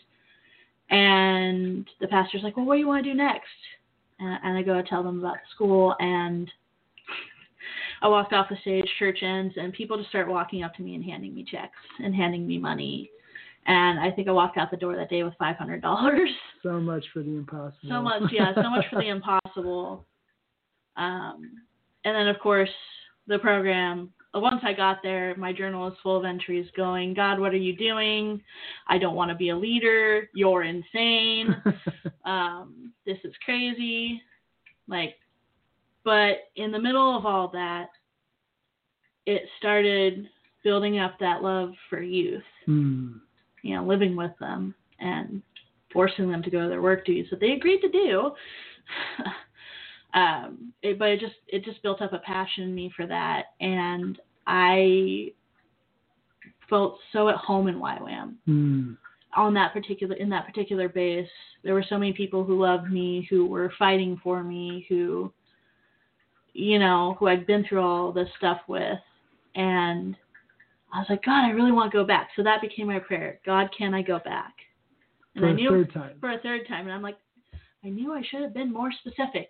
[0.91, 3.47] and the pastor's like, "Well, what do you want to do next?"
[4.19, 6.51] And, and I go tell them about the school, and
[8.01, 10.95] I walked off the stage, church ends, and people just start walking up to me
[10.95, 13.11] and handing me checks and handing me money.
[13.67, 16.29] And I think I walked out the door that day with five hundred dollars.
[16.63, 17.73] So much for the impossible.
[17.87, 20.05] So much, yeah, so much for the impossible.
[20.95, 21.51] Um,
[22.03, 22.69] and then, of course,
[23.27, 24.11] the program.
[24.35, 27.57] uh, Once I got there, my journal is full of entries going, God, what are
[27.57, 28.41] you doing?
[28.87, 30.29] I don't want to be a leader.
[30.33, 31.55] You're insane.
[32.25, 34.21] um, this is crazy.
[34.87, 35.15] Like,
[36.03, 37.89] but in the middle of all that,
[39.25, 40.27] it started
[40.63, 43.13] building up that love for youth Hmm.
[43.63, 45.41] you know, living with them and
[45.91, 48.31] forcing them to go to their work duties that they agreed to do.
[50.13, 53.47] um, it, but it just it just built up a passion in me for that,
[53.59, 55.31] and I
[56.69, 58.93] felt so at home in YWAM Hmm.
[59.35, 61.29] on that particular in that particular base.
[61.63, 65.31] There were so many people who loved me, who were fighting for me, who
[66.53, 68.99] you know, who I'd been through all this stuff with,
[69.55, 70.15] and
[70.93, 72.29] I was like, God, I really want to go back.
[72.35, 73.39] So that became my prayer.
[73.45, 74.53] God, can I go back?
[75.35, 76.17] And For I a knew third time.
[76.19, 77.17] for a third time, and I'm like,
[77.83, 79.49] I knew I should have been more specific,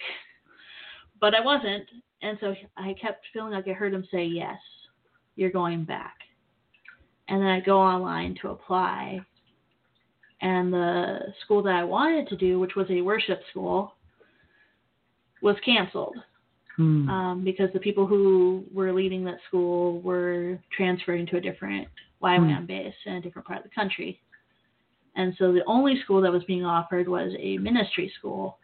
[1.19, 1.85] but I wasn't,
[2.21, 4.59] and so I kept feeling like I heard him say, "Yes,
[5.35, 6.17] you're going back,"
[7.27, 9.19] and then I go online to apply,
[10.41, 13.95] and the school that I wanted to do, which was a worship school,
[15.41, 16.15] was canceled
[16.77, 17.10] Hmm.
[17.10, 21.88] um, because the people who were leading that school were transferring to a different
[22.23, 24.21] YWAM base in a different part of the country.
[25.15, 28.58] And so the only school that was being offered was a ministry school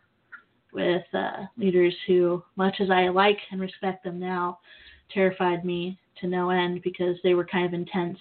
[0.71, 4.59] with uh, leaders who, much as I like and respect them now,
[5.13, 8.19] terrified me to no end because they were kind of intense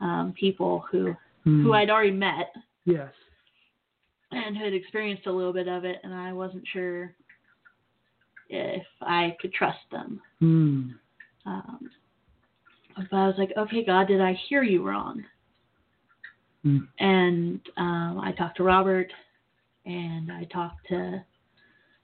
[0.00, 1.62] um, people who Hmm.
[1.62, 2.52] who I'd already met
[2.86, 3.12] yes.
[4.30, 7.14] and who had experienced a little bit of it, and I wasn't sure
[8.48, 10.20] if I could trust them.
[10.38, 10.90] Hmm.
[11.46, 11.90] Um,
[12.96, 15.24] but I was like, okay, God, did I hear you wrong?
[16.62, 16.78] Hmm.
[16.98, 19.12] And um, I talked to Robert,
[19.84, 21.24] and I talked to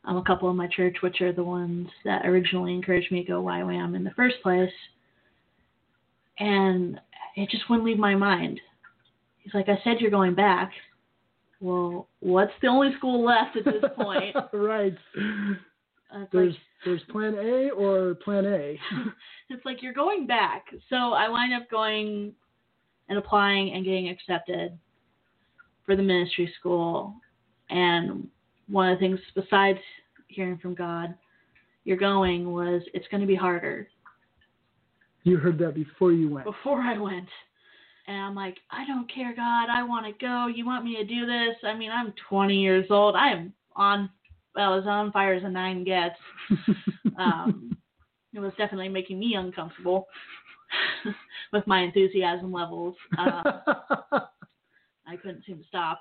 [0.04, 3.28] um, a couple in my church, which are the ones that originally encouraged me to
[3.28, 4.72] go YWAM in the first place.
[6.38, 7.00] And
[7.36, 8.60] it just wouldn't leave my mind.
[9.38, 10.72] He's like, I said you're going back.
[11.60, 14.34] Well, what's the only school left at this point?
[14.52, 14.96] right.
[16.12, 18.78] Uh, There's like, there's plan A or plan A.
[19.50, 20.66] it's like you're going back.
[20.88, 22.32] So I wind up going
[23.08, 24.78] and applying and getting accepted
[25.84, 27.14] for the ministry school.
[27.68, 28.28] And
[28.68, 29.78] one of the things besides
[30.28, 31.14] hearing from God,
[31.84, 33.88] you're going was it's going to be harder.
[35.24, 36.46] You heard that before you went.
[36.46, 37.28] Before I went.
[38.06, 39.68] And I'm like, I don't care, God.
[39.70, 40.46] I want to go.
[40.46, 41.56] You want me to do this?
[41.62, 43.14] I mean, I'm 20 years old.
[43.14, 44.10] I am on,
[44.54, 46.16] well, as on fire as a nine gets.
[47.18, 47.76] um,
[48.34, 50.06] it was definitely making me uncomfortable
[51.52, 52.94] with my enthusiasm levels.
[53.18, 53.42] Uh,
[55.06, 56.00] I couldn't seem to stop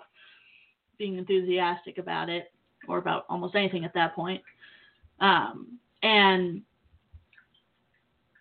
[0.97, 2.51] being enthusiastic about it
[2.87, 4.41] or about almost anything at that point.
[5.19, 6.61] Um, and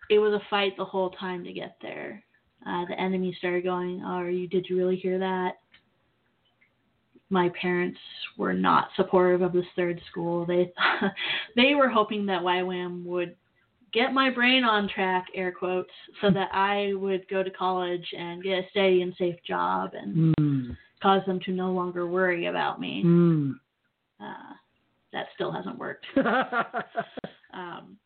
[0.09, 2.23] it was a fight the whole time to get there.
[2.65, 4.47] Uh, the enemy started going, "Oh, are you?
[4.47, 5.58] Did you really hear that?"
[7.29, 7.99] My parents
[8.37, 10.45] were not supportive of this third school.
[10.45, 10.71] They
[11.55, 13.35] they were hoping that YWAM would
[13.93, 18.43] get my brain on track, air quotes, so that I would go to college and
[18.43, 20.77] get a steady and safe job and Mm.
[21.01, 23.03] cause them to no longer worry about me.
[23.03, 23.53] Mm.
[24.19, 24.53] Uh,
[25.13, 26.05] that still hasn't worked.
[27.51, 27.97] Um,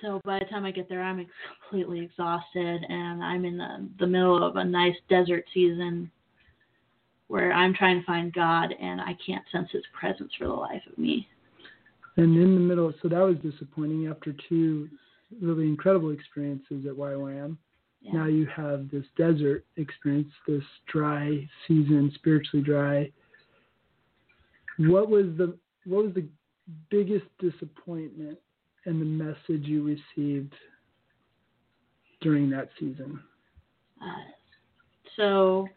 [0.00, 1.26] so by the time I get there, I'm
[1.68, 6.10] completely exhausted, and I'm in the, the middle of a nice desert season
[7.28, 10.82] where I'm trying to find God, and I can't sense His presence for the life
[10.90, 11.28] of me.
[12.16, 14.88] and in the middle, so that was disappointing after two
[15.40, 17.56] really incredible experiences at YWAM.
[18.00, 18.12] Yeah.
[18.12, 23.10] Now you have this desert experience, this dry season, spiritually dry.
[24.78, 26.26] What was the what was the
[26.90, 28.38] biggest disappointment
[28.84, 30.52] and the message you received
[32.20, 33.20] during that season?
[34.00, 34.30] Uh,
[35.16, 35.68] so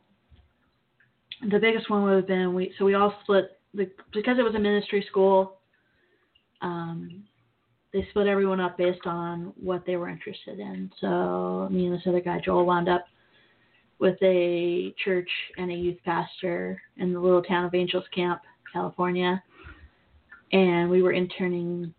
[1.41, 2.73] the biggest one would have been we.
[2.77, 5.59] So we all split the because it was a ministry school.
[6.61, 7.23] Um,
[7.93, 10.91] they split everyone up based on what they were interested in.
[11.01, 13.05] So me and this other guy Joel wound up
[13.99, 19.41] with a church and a youth pastor in the little town of Angels Camp, California,
[20.51, 21.93] and we were interning.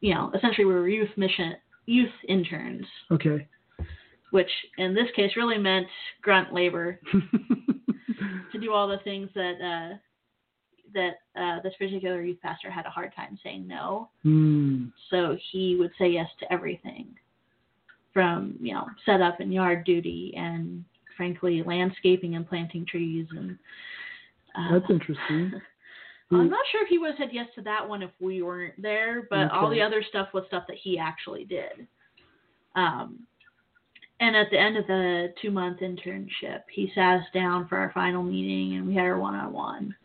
[0.00, 1.54] You know, essentially we were youth mission
[1.86, 3.46] youth interns, Okay.
[4.30, 5.86] which in this case really meant
[6.22, 7.00] grunt labor
[8.52, 9.96] to do all the things that uh,
[10.94, 14.10] that uh, this particular youth pastor had a hard time saying no.
[14.22, 14.86] Hmm.
[15.10, 17.08] So he would say yes to everything,
[18.12, 20.84] from you know setup and yard duty, and
[21.16, 23.58] frankly landscaping and planting trees and.
[24.54, 25.52] Uh, That's interesting.
[26.30, 28.80] I'm not sure if he would have said yes to that one if we weren't
[28.80, 31.86] there, but all the other stuff was stuff that he actually did.
[32.74, 33.26] Um,
[34.22, 37.90] and at the end of the two month internship, he sat us down for our
[37.92, 39.96] final meeting and we had our one on one.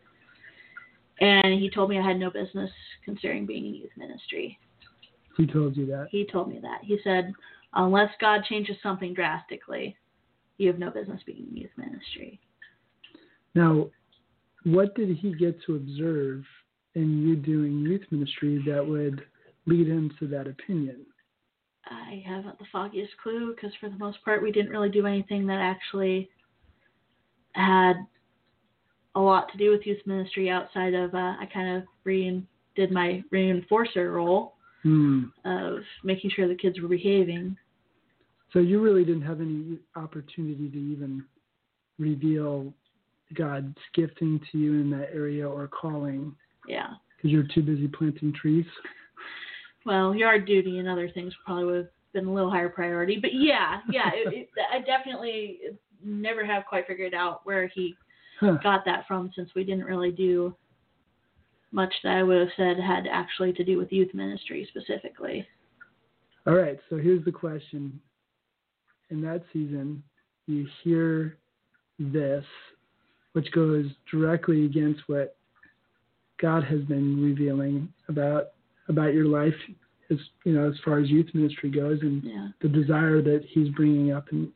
[1.22, 2.72] And he told me I had no business
[3.06, 4.58] considering being in youth ministry.
[5.38, 6.08] He told you that.
[6.10, 6.80] He told me that.
[6.82, 7.32] He said,
[7.76, 9.96] unless God changes something drastically,
[10.58, 12.40] you have no business being in youth ministry.
[13.54, 13.88] Now,
[14.64, 16.44] what did he get to observe
[16.96, 19.24] in you doing youth ministry that would
[19.68, 21.06] lead him to that opinion?
[21.90, 25.46] I haven't the foggiest clue because for the most part we didn't really do anything
[25.48, 26.30] that actually
[27.54, 27.94] had
[29.16, 32.44] a lot to do with youth ministry outside of uh, I kind of re-
[32.76, 35.24] did my reinforcer role Hmm.
[35.44, 37.58] of making sure the kids were behaving.
[38.54, 41.26] So you really didn't have any opportunity to even
[41.98, 42.74] reveal
[43.34, 46.36] God's gifting to you in that area or calling
[46.68, 46.94] Yeah.
[47.16, 48.66] because you're too busy planting trees.
[49.88, 53.34] Well, yard duty and other things probably would have been a little higher priority, but
[53.34, 55.60] yeah, yeah, it, it, I definitely
[56.04, 57.96] never have quite figured out where he
[58.40, 58.58] Huh.
[58.62, 60.56] got that from since we didn't really do
[61.72, 65.48] much that I would have said had actually to do with youth ministry specifically.
[66.46, 68.00] All right, so here's the question.
[69.10, 70.04] In that season,
[70.46, 71.38] you hear
[71.98, 72.46] this,
[73.34, 75.36] which goes directly against what
[76.40, 78.50] God has been revealing about
[78.88, 79.54] about your life,
[80.10, 82.50] as you know, as far as youth ministry goes, and Yeah.
[82.62, 84.52] the desire that He's bringing up in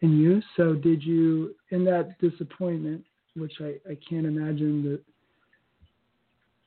[0.00, 0.42] in you.
[0.56, 3.04] So, did you, in that disappointment,
[3.36, 5.00] which I, I can't imagine the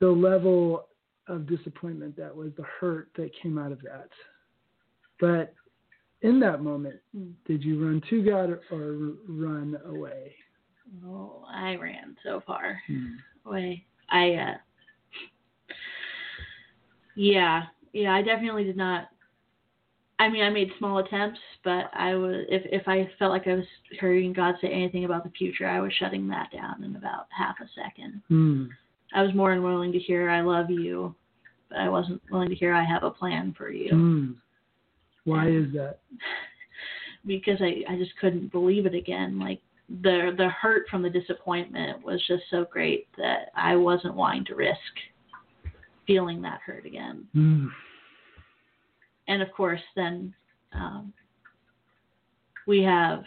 [0.00, 0.88] the level
[1.28, 4.08] of disappointment that was, the hurt that came out of that.
[5.20, 5.54] But
[6.22, 7.30] in that moment, Hmm.
[7.46, 8.92] did you run to God or, or
[9.28, 10.34] run away?
[11.04, 13.16] Oh, I ran so far Hmm.
[13.44, 13.84] away.
[14.08, 14.56] I uh
[17.16, 17.62] Yeah,
[17.92, 19.08] yeah, I definitely did not
[20.18, 23.54] I mean, I made small attempts, but I was if if I felt like I
[23.54, 23.66] was
[24.00, 27.56] hearing God say anything about the future, I was shutting that down in about half
[27.60, 28.22] a second.
[28.28, 28.64] Hmm.
[29.14, 31.14] I was more than willing to hear I love you,
[31.68, 33.90] but I wasn't willing to hear I have a plan for you.
[33.90, 34.32] Hmm.
[35.24, 35.98] Why is that?
[37.26, 39.38] because I, I just couldn't believe it again.
[39.38, 39.60] Like
[40.02, 44.54] the the hurt from the disappointment was just so great that I wasn't wanting to
[44.54, 44.78] risk
[46.06, 47.26] feeling that hurt again.
[47.34, 47.68] Mm.
[49.28, 50.34] And of course, then
[50.72, 51.12] um,
[52.66, 53.24] we have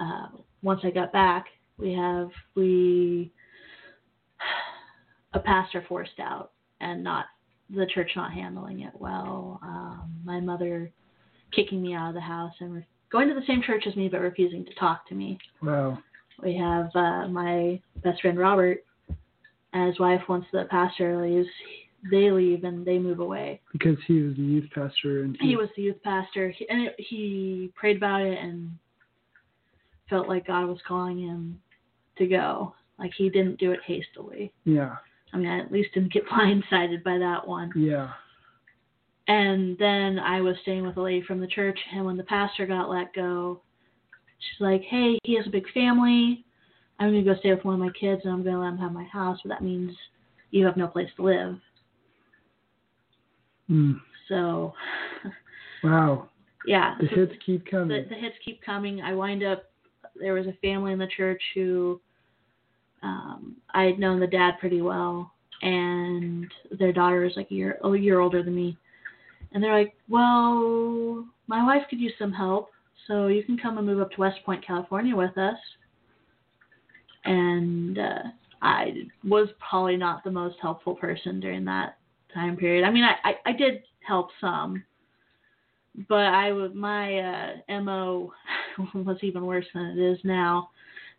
[0.00, 0.28] uh,
[0.62, 1.46] once I got back,
[1.78, 3.32] we have we
[5.34, 7.26] a pastor forced out and not
[7.70, 9.60] the church not handling it well.
[9.62, 10.90] Um, my mother
[11.54, 14.08] kicking me out of the house and re- going to the same church as me
[14.08, 15.38] but refusing to talk to me.
[15.62, 15.98] Wow.
[16.42, 18.84] We have uh, my best friend Robert
[19.72, 20.22] and his wife.
[20.28, 21.48] Once the pastor leaves,
[22.10, 23.60] they leave and they move away.
[23.72, 26.94] Because he was the youth pastor and He was the youth pastor, he, and it,
[26.98, 28.70] he prayed about it and
[30.08, 31.60] felt like God was calling him
[32.18, 32.74] to go.
[32.98, 34.52] Like he didn't do it hastily.
[34.64, 34.96] Yeah.
[35.32, 37.70] I mean, I at least didn't get blindsided by that one.
[37.76, 38.10] Yeah.
[39.28, 42.64] And then I was staying with a lady from the church, and when the pastor
[42.64, 43.60] got let go,
[44.38, 46.46] she's like, "Hey, he has a big family.
[46.98, 48.92] I'm gonna go stay with one of my kids, and I'm gonna let him have
[48.92, 49.96] my house, but that means
[50.50, 51.60] you have no place to live."
[53.70, 54.00] Mm.
[54.28, 54.74] So,
[55.82, 56.28] Wow.
[56.66, 58.08] yeah, The so hits keep the, coming.
[58.08, 59.00] the hits keep coming.
[59.00, 59.64] I wind up
[60.18, 62.00] there was a family in the church who
[63.02, 65.32] um, I had known the dad pretty well,
[65.62, 68.76] and their daughter is like a year a year older than me,
[69.52, 72.70] and they're like, "Well, my wife could use some help,
[73.06, 75.58] so you can come and move up to West Point, California, with us."
[77.24, 78.22] And uh,
[78.62, 78.94] I
[79.24, 81.98] was probably not the most helpful person during that
[82.32, 82.84] time period.
[82.84, 84.84] I mean, I I, I did help some,
[86.08, 88.32] but I my uh, mo
[88.94, 90.70] was even worse than it is now,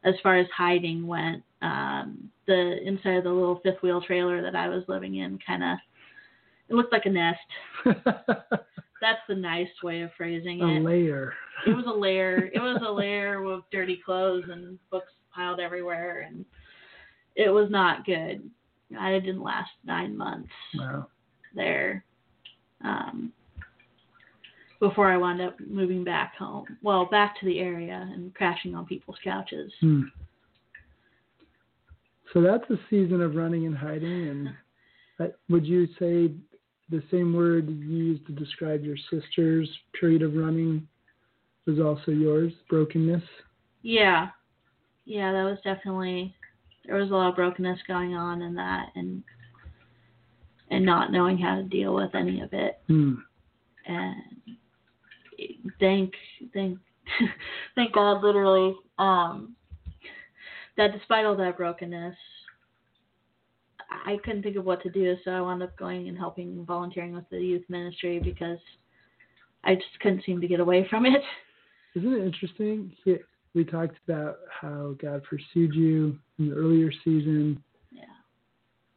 [0.03, 1.43] as far as hiding went.
[1.61, 5.63] Um, the inside of the little fifth wheel trailer that I was living in, kind
[5.63, 5.77] of,
[6.69, 7.39] it looked like a nest.
[7.85, 10.81] That's the nice way of phrasing it.
[10.81, 11.33] a layer.
[11.67, 12.49] It was a layer.
[12.53, 16.43] It was a layer of dirty clothes and books piled everywhere, and
[17.35, 18.49] it was not good.
[18.99, 21.07] I didn't last nine months Wow.
[21.55, 22.03] there
[22.83, 23.31] um,
[24.79, 26.65] before I wound up moving back home.
[26.81, 29.71] Well, back to the area and crashing on people's couches.
[29.79, 30.01] Hmm.
[32.33, 34.27] So that's a season of running and hiding.
[34.27, 34.49] And
[35.19, 36.33] that, would you say
[36.89, 39.69] the same word you used to describe your sister's
[39.99, 40.87] period of running
[41.65, 42.51] was also yours?
[42.69, 43.23] Brokenness.
[43.81, 44.29] Yeah,
[45.09, 46.35] yeah, that was definitely
[46.85, 49.23] there was a lot of brokenness going on in that, and
[50.69, 52.79] and not knowing how to deal with any of it.
[52.85, 53.15] Hmm.
[53.87, 54.13] and
[55.79, 56.13] thank
[56.53, 56.77] thank
[57.75, 59.55] thank God literally um
[60.77, 62.15] that despite all that brokenness
[64.05, 67.13] I couldn't think of what to do so I wound up going and helping volunteering
[67.13, 68.59] with the youth ministry because
[69.63, 71.21] I just couldn't seem to get away from it.
[71.95, 72.93] Isn't it interesting?
[73.53, 78.03] We talked about how God pursued you in the earlier season Yeah.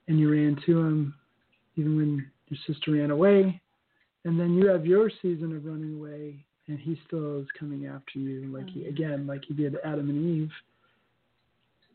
[0.08, 1.14] and you ran to him
[1.76, 3.60] even when your sister ran away.
[4.24, 8.18] And then you have your season of running away and he still is coming after
[8.18, 8.88] you like he Mhm.
[8.88, 10.52] again, like he did Adam and Eve.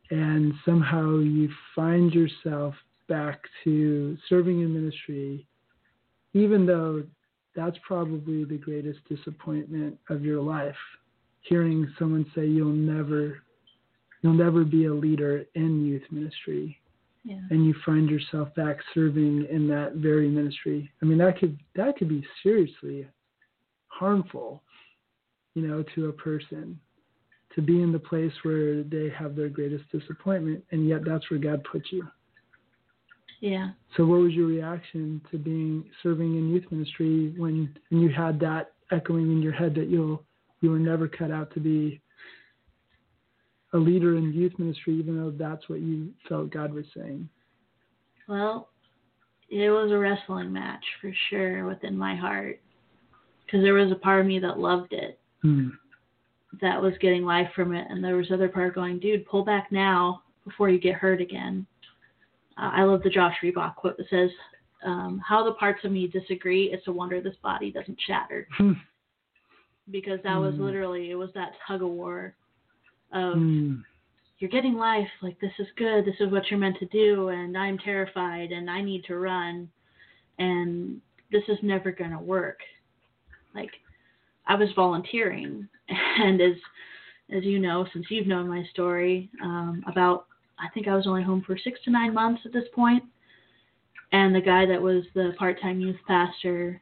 [0.10, 2.76] And somehow you find yourself
[3.08, 5.46] back to serving in ministry,
[6.34, 7.04] even though
[7.54, 10.78] that's probably the greatest disappointment of your life.
[11.48, 13.44] Hearing someone say you'll never
[14.22, 16.80] you'll never be a leader in youth ministry
[17.24, 17.40] Yeah.
[17.52, 20.92] and you find yourself back serving in that very ministry.
[21.02, 23.08] I mean, that could that could be seriously
[23.88, 24.62] harmful,
[25.56, 26.80] you know, to a person
[27.56, 31.40] to be in the place where they have their greatest disappointment, and yet that's where
[31.40, 32.08] God put you.
[33.40, 33.72] Yeah.
[33.96, 38.40] So, what was your reaction to being serving in youth ministry when, when you had
[38.42, 40.24] that echoing in your head that you'll
[40.62, 42.02] you were never cut out to be
[43.74, 47.28] a leader in youth ministry, even though that's what you felt God was saying?
[48.28, 48.70] Well,
[49.50, 52.60] it was a wrestling match for sure within my heart
[53.46, 55.70] because there was a part of me that loved it, Hmm.
[56.62, 59.72] that was getting life from it, and there was other part going, dude, pull back
[59.72, 61.66] now before you get hurt again.
[62.58, 64.32] Uh, I love the Josh Reebok quote that says,
[64.84, 68.48] um, "How the parts of me disagree, it's a wonder this body doesn't shatter."
[69.92, 70.60] Because that was Mm.
[70.60, 72.34] literally it was that tug of war
[73.14, 73.76] of Hmm.
[74.40, 77.58] you're getting life like this is good this is what you're meant to do and
[77.58, 79.70] i'm terrified and i need to run
[80.40, 82.60] and this is never going to work
[83.56, 83.72] like
[84.46, 86.56] i was volunteering and as
[87.32, 90.28] as you know since you've known my story um, about
[90.60, 93.04] i think i was only home for six to nine months at this point
[94.12, 96.82] and the guy that was the part-time youth pastor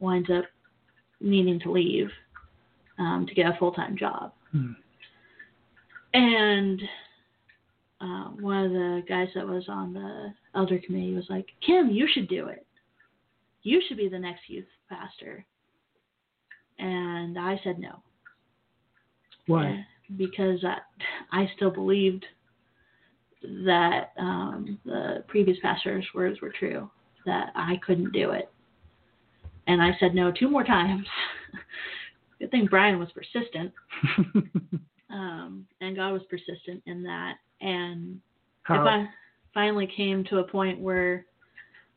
[0.00, 0.44] winds up
[1.20, 2.10] needing to leave
[2.98, 4.32] um, to get a full time job.
[4.52, 4.72] Hmm.
[6.14, 6.82] And
[8.00, 12.08] uh, one of the guys that was on the elder committee was like, Kim, you
[12.12, 12.66] should do it.
[13.62, 15.44] You should be the next youth pastor.
[16.78, 18.02] And I said no.
[19.46, 19.68] Why?
[19.68, 19.82] Yeah,
[20.16, 20.78] because I,
[21.32, 22.24] I still believed
[23.64, 26.90] that um, the previous pastor's words were true,
[27.24, 28.50] that I couldn't do it.
[29.66, 31.06] And I said no two more times.
[32.38, 33.72] Good thing Brian was persistent,
[35.10, 37.36] um, and God was persistent in that.
[37.60, 38.20] And
[38.62, 38.82] How?
[38.82, 39.06] if I
[39.54, 41.24] finally came to a point where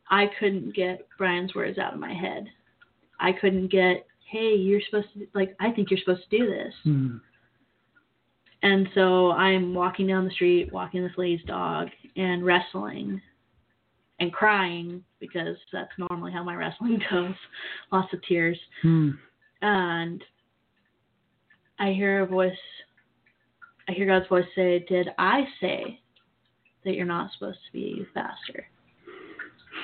[0.09, 2.47] I couldn't get Brian's words out of my head,
[3.19, 6.73] I couldn't get, hey, you're supposed to, like, I think you're supposed to do this.
[6.83, 7.17] Hmm.
[8.61, 13.21] And so I'm walking down the street, walking this lady's dog, and wrestling
[14.19, 17.35] and crying because that's normally how my wrestling goes.
[17.91, 18.59] Lots of tears.
[18.81, 19.11] Hmm.
[19.61, 20.23] And
[21.79, 22.51] I hear a voice,
[23.87, 25.99] I hear God's voice say, Did I say
[26.85, 28.65] that you're not supposed to be a youth pastor?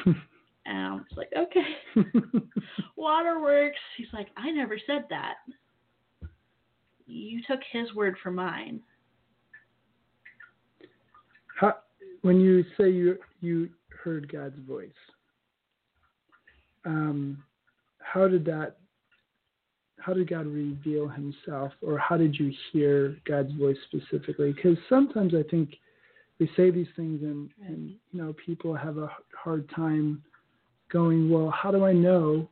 [0.68, 1.76] And I was like, Okay,
[2.96, 3.78] waterworks.
[3.98, 5.36] He's like, I never said that.
[7.06, 8.80] You took his word for mine.
[11.60, 11.76] How,
[12.24, 13.70] when you say you you
[14.04, 14.90] heard God's voice,
[16.86, 17.44] um,
[18.00, 18.78] how did that?
[20.06, 24.54] How did God reveal Himself, or how did you hear God's voice specifically?
[24.54, 25.78] Because sometimes I think
[26.40, 30.22] we say these things, and, and you know people have a hard time
[30.92, 31.28] going.
[31.28, 32.48] Well, how do I know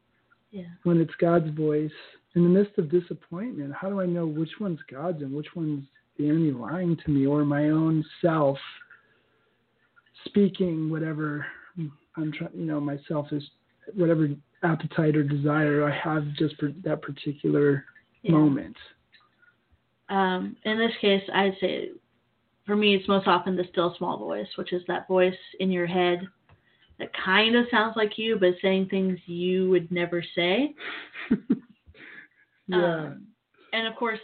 [0.49, 0.63] Yeah.
[0.81, 1.91] when it's God's voice
[2.33, 3.71] in the midst of disappointment?
[3.71, 5.85] How do I know which one's God's and which one's
[6.17, 8.57] the enemy lying to me or my own self
[10.25, 11.45] speaking whatever
[12.17, 13.43] I'm trying, you know, myself is
[13.93, 14.29] whatever
[14.63, 17.85] appetite or desire I have just for that particular
[18.21, 18.31] Yeah.
[18.31, 18.77] moment.
[20.09, 21.91] Um, in this case, I'd say
[22.65, 25.85] for me, it's most often the still small voice, which is that voice in your
[25.85, 26.27] head
[26.99, 30.73] that kind of sounds like you, but saying things you would never say.
[32.67, 32.95] yeah.
[32.95, 33.27] Um,
[33.73, 34.19] and of course,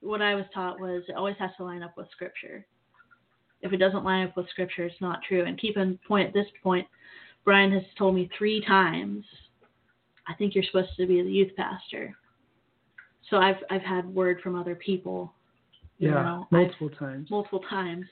[0.00, 2.66] what I was taught was it always has to line up with scripture.
[3.60, 5.44] If it doesn't line up with scripture, it's not true.
[5.44, 6.86] And keep in point at this point,
[7.44, 9.24] Brian has told me three times,
[10.28, 12.16] I think you're supposed to be the youth pastor.
[13.30, 15.32] So I've I've had word from other people,
[15.98, 16.22] you yeah.
[16.22, 17.30] know, I've- multiple times.
[17.30, 18.06] multiple times.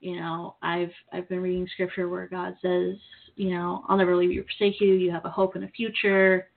[0.00, 2.96] You know, I've I've been reading scripture where God says,
[3.36, 4.94] you know, I'll never leave you or forsake you.
[4.94, 6.48] You have a hope and a future,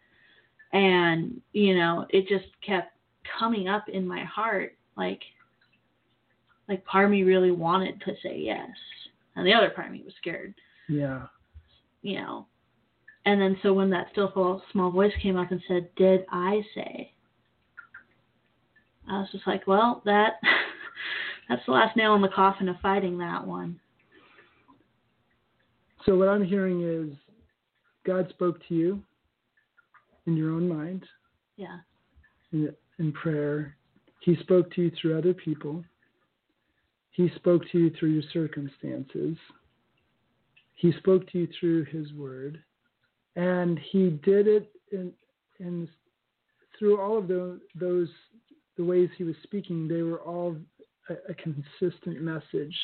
[0.74, 2.94] and you know, it just kept
[3.40, 5.22] coming up in my heart, like,
[6.68, 8.70] like part of me really wanted to say yes,
[9.36, 10.54] and the other part of me was scared.
[10.88, 11.28] Yeah.
[12.02, 12.46] You know,
[13.26, 16.62] and then so when that still small- small voice came up and said, "Did I
[16.74, 17.14] say?"
[19.10, 20.34] I was just like, well, that
[21.50, 23.80] that's the last nail in the coffin of fighting that one.
[26.06, 27.18] So what I'm hearing is
[28.06, 29.04] God spoke to you
[30.28, 31.06] in your own mind
[31.58, 31.80] Yeah.
[32.54, 33.76] in, in prayer.
[34.22, 35.84] He spoke to you through other people.
[37.12, 39.38] He spoke to you through your circumstances.
[40.80, 42.64] He spoke to you through His Word,
[43.36, 45.12] and He did it in,
[45.60, 45.90] in
[46.78, 48.08] through all of the, those
[48.78, 49.90] the ways He was speaking.
[49.90, 50.56] They were all
[51.10, 52.76] a, a consistent message.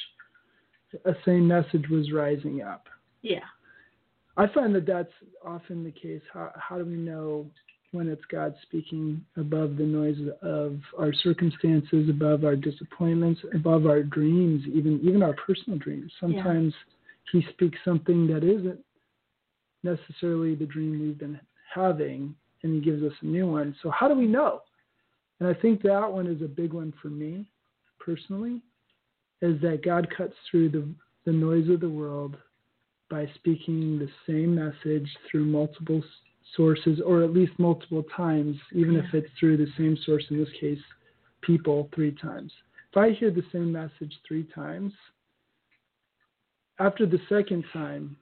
[1.06, 2.88] A same message was rising up.
[3.22, 3.40] Yeah.
[4.36, 5.12] I find that that's
[5.46, 6.22] often the case.
[6.34, 7.48] How, how do we know
[7.92, 14.04] when it's God speaking above the noise of our circumstances, above our disappointments, above our
[14.04, 16.12] dreams, even even our personal dreams?
[16.20, 16.74] Sometimes
[17.32, 18.80] He speaks something that isn't
[19.84, 21.40] necessarily the dream we've been
[21.74, 23.76] having, and He gives us a new one.
[23.82, 24.62] So how do we know?
[25.40, 27.46] And I think that one is a big one for me
[28.00, 28.62] personally,
[29.42, 30.88] is that God cuts through the
[31.26, 32.38] the noise of the world
[33.10, 36.04] by speaking the same message through multiple
[36.56, 40.50] sources, or at least multiple times, even if it's through the same source, in this
[40.60, 40.80] case,
[41.42, 42.52] people, three times.
[42.92, 44.94] If I hear the same message three times,
[46.80, 48.16] after the second time,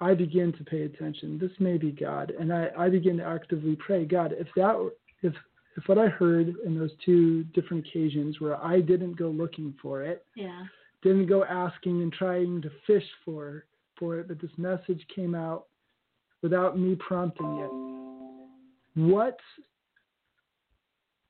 [0.00, 1.38] I begin to pay attention.
[1.38, 4.90] This may be God, and I, I begin to actively pray, God, if that,
[5.22, 5.34] if
[5.76, 10.02] if what I heard in those two different occasions where I didn't go looking for
[10.02, 10.64] it, Yeah.
[11.02, 13.64] didn't go asking and trying to fish for
[13.96, 15.66] for it, but this message came out
[16.42, 19.00] without me prompting it.
[19.00, 19.38] What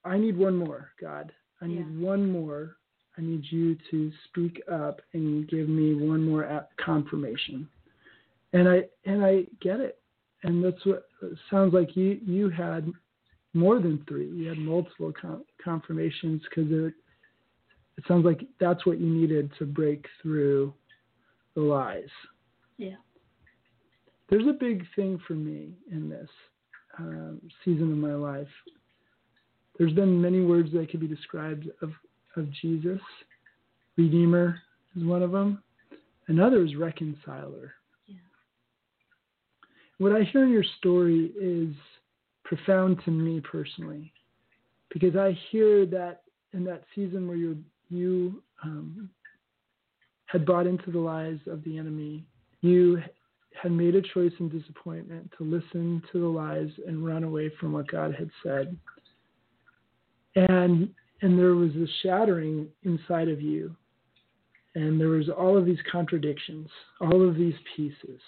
[0.04, 1.32] I need one more, God.
[1.60, 2.06] I need Yeah.
[2.06, 2.76] one more.
[3.18, 7.68] I need you to speak up and give me one more confirmation.
[8.52, 9.98] And I and I get it.
[10.44, 11.08] And that's what
[11.50, 12.90] sounds like you you had
[13.54, 14.28] more than three.
[14.28, 16.94] You had multiple con- confirmations because it
[17.96, 20.72] it sounds like that's what you needed to break through
[21.54, 22.08] the lies.
[22.76, 22.96] Yeah.
[24.30, 26.28] There's a big thing for me in this
[26.98, 28.46] um, season of my life.
[29.78, 31.90] There's been many words that could be described of
[32.36, 33.00] of Jesus.
[33.96, 34.60] Redeemer
[34.96, 35.62] is one of them.
[36.28, 37.72] Another is reconciler.
[38.06, 38.16] Yeah.
[39.98, 41.74] What I hear in your story is
[42.44, 44.12] profound to me personally,
[44.92, 46.22] because I hear that
[46.52, 47.58] in that season where you
[47.90, 49.10] you um,
[50.26, 52.24] had bought into the lies of the enemy,
[52.60, 53.02] you
[53.60, 57.72] had made a choice in disappointment to listen to the lies and run away from
[57.72, 58.76] what God had said.
[60.36, 60.90] And
[61.22, 63.74] and there was this shattering inside of you.
[64.74, 66.68] And there was all of these contradictions,
[67.00, 68.20] all of these pieces.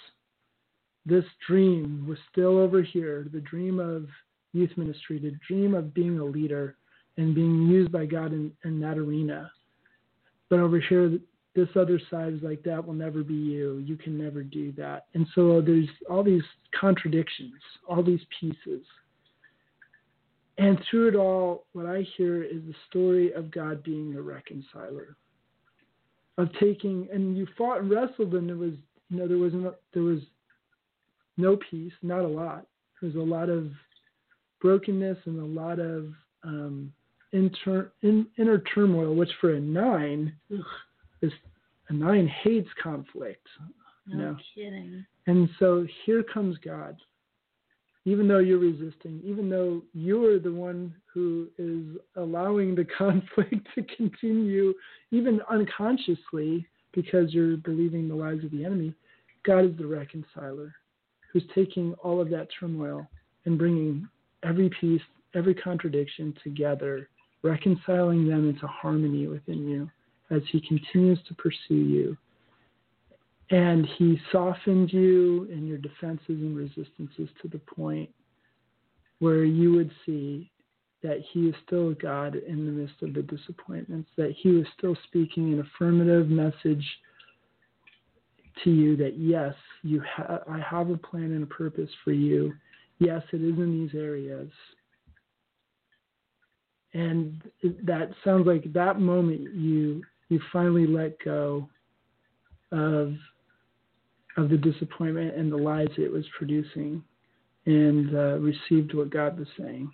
[1.07, 4.07] This dream was still over here, the dream of
[4.53, 6.76] youth ministry, the dream of being a leader
[7.16, 9.51] and being used by God in, in that arena.
[10.49, 11.18] But over here,
[11.55, 13.78] this other side is like, that will never be you.
[13.78, 15.07] You can never do that.
[15.14, 16.43] And so there's all these
[16.78, 17.55] contradictions,
[17.88, 18.84] all these pieces.
[20.61, 25.16] And through it all, what I hear is the story of God being a reconciler,
[26.38, 28.74] of taking, and you fought and wrestled, and there was,
[29.08, 30.20] you know, there was no, there was
[31.36, 32.66] no peace, not a lot.
[33.00, 33.70] There was a lot of
[34.61, 36.12] brokenness and a lot of
[36.44, 36.92] um,
[37.32, 40.61] inter, in, inner turmoil, which for a nine Ugh,
[41.22, 41.32] is
[41.88, 43.46] a nine hates conflict.
[44.06, 44.36] no No.
[44.54, 45.06] kidding.
[45.26, 46.96] And so here comes God.
[48.07, 53.82] Even though you're resisting, even though you're the one who is allowing the conflict to
[53.96, 54.72] continue,
[55.11, 58.94] even unconsciously, because you're believing the lies of the enemy,
[59.44, 60.74] God is the reconciler
[61.32, 63.07] who's taking all of that turmoil
[63.44, 64.09] and bringing
[64.42, 65.03] every piece,
[65.34, 67.09] every contradiction together,
[67.42, 69.90] reconciling them into harmony within you
[70.30, 72.16] as He continues to pursue you
[73.51, 78.09] and he softened you and your defenses and resistances to the point
[79.18, 80.51] where you would see
[81.03, 84.96] that he is still God in the midst of the disappointments, that he was still
[85.05, 86.86] speaking an affirmative message
[88.62, 92.53] to you that yes, you ha- I have a plan and a purpose for you.
[92.98, 94.51] Yes, it is in these areas.
[96.92, 97.42] And
[97.82, 101.68] that sounds like that moment you you finally let go
[102.72, 103.14] of
[104.37, 107.03] of the disappointment and the lies it was producing
[107.66, 109.91] and uh, received what God was saying.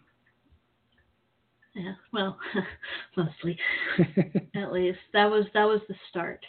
[1.75, 1.93] Yeah.
[2.13, 2.39] Well,
[3.17, 3.59] mostly.
[4.57, 6.45] At least that was that was the start.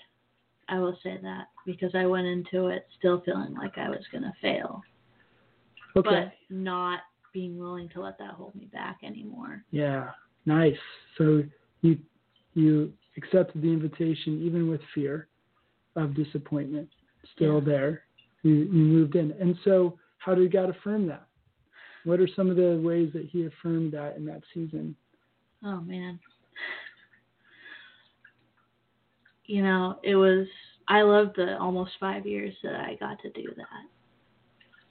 [0.70, 4.24] I will say that because I went into it still feeling like I was going
[4.24, 4.82] to fail,
[5.96, 6.10] okay.
[6.10, 7.02] but not
[7.34, 9.64] being willing to let that hold me back anymore.
[9.72, 10.12] yeah.
[10.46, 10.78] Nice.
[11.18, 11.44] So
[11.82, 11.98] you
[12.54, 15.28] you accepted the invitation even with fear
[15.98, 16.88] of disappointment
[17.36, 18.04] still there.
[18.44, 19.32] You, you moved in.
[19.40, 21.28] And so how did God affirm that?
[22.04, 24.96] What are some of the ways that he affirmed that in that season?
[25.64, 26.20] Oh man.
[29.46, 30.48] You know, it was
[30.88, 33.88] I loved the almost 5 years that I got to do that.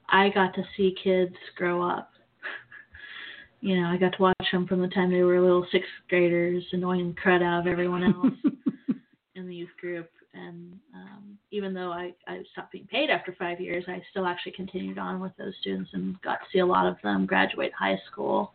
[0.09, 2.11] I got to see kids grow up.
[3.61, 6.63] You know, I got to watch them from the time they were little sixth graders,
[6.73, 8.55] annoying the crud out of everyone else
[9.35, 10.09] in the youth group.
[10.37, 14.53] And um, even though I, I stopped being paid after five years, I still actually
[14.53, 17.99] continued on with those students and got to see a lot of them graduate high
[18.11, 18.53] school.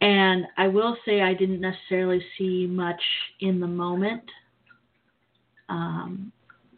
[0.00, 3.00] And I will say I didn't necessarily see much
[3.40, 4.24] in the moment.
[5.68, 6.32] Um,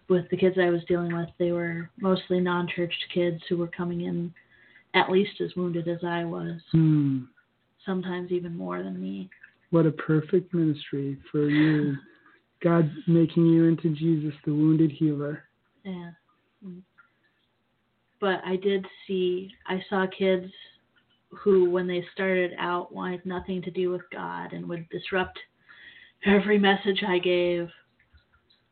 [0.08, 3.68] with the kids I was dealing with, they were mostly non church kids who were
[3.68, 4.32] coming in
[4.94, 7.24] at least as wounded as I was, Hmm.
[7.84, 9.28] sometimes even more than me.
[9.70, 11.96] What a perfect ministry for you.
[12.64, 15.44] God making you into Jesus, the wounded healer.
[15.84, 16.10] Yeah.
[16.66, 16.80] Mm.
[18.20, 20.50] But I did see, I saw kids
[21.28, 25.38] who, when they started out, wanted nothing to do with God and would disrupt
[26.24, 27.68] every message I gave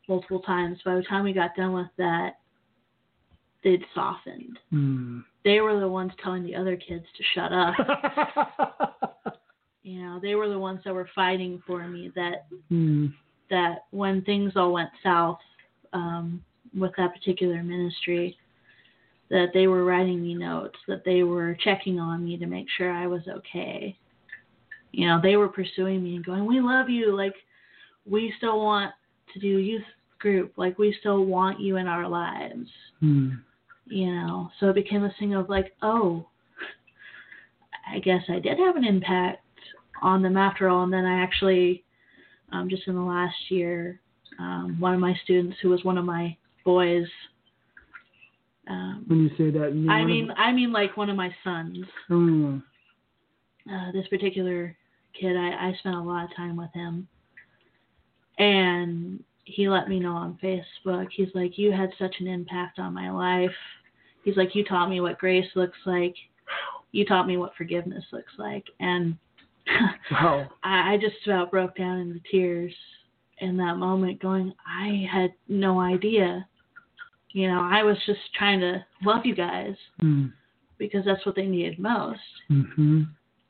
[0.09, 0.79] multiple times.
[0.85, 2.39] By the time we got done with that,
[3.63, 4.59] they'd softened.
[4.71, 5.21] Hmm.
[5.45, 9.35] They were the ones telling the other kids to shut up.
[9.83, 13.09] you know, they were the ones that were fighting for me that Hmm.
[13.53, 15.39] That when things all went south
[15.93, 16.43] um,
[16.77, 18.37] with that particular ministry,
[19.31, 22.91] that they were writing me notes, that they were checking on me to make sure
[22.91, 23.97] I was okay.
[24.91, 27.17] You know, they were pursuing me and going, "We love you.
[27.17, 27.35] Like,
[28.05, 28.93] we still want
[29.33, 29.85] to do youth
[30.19, 30.53] group.
[30.57, 32.69] Like, we still want you in our lives."
[33.01, 33.31] Hmm.
[33.87, 36.27] You know, so it became a thing of like, "Oh,
[37.91, 39.45] I guess I did have an impact
[40.03, 40.83] on them after all.
[40.83, 41.85] And then I actually,
[42.53, 44.01] um, just in the last year,
[44.39, 47.07] um, one of my students who was one of my boys.
[48.69, 51.85] Um, When you say that, you I mean, I mean, like one of my sons.
[52.11, 52.63] Mm.
[53.71, 54.77] Uh, this particular
[55.19, 57.09] kid, I, I spent a lot of time with him,
[58.39, 61.09] and he let me know on Facebook.
[61.11, 63.55] He's like, "You had such an impact on my life."
[64.25, 66.15] He's like, "You taught me what grace looks like.
[66.93, 69.17] You taught me what forgiveness looks like," and
[70.11, 70.49] wow.
[70.63, 72.73] I, I just about broke down into tears
[73.39, 76.47] in that moment, going, I had no idea.
[77.33, 80.33] You know, I was just trying to love you guys Mm.
[80.79, 82.21] because that's what they needed most.
[82.49, 83.03] hmm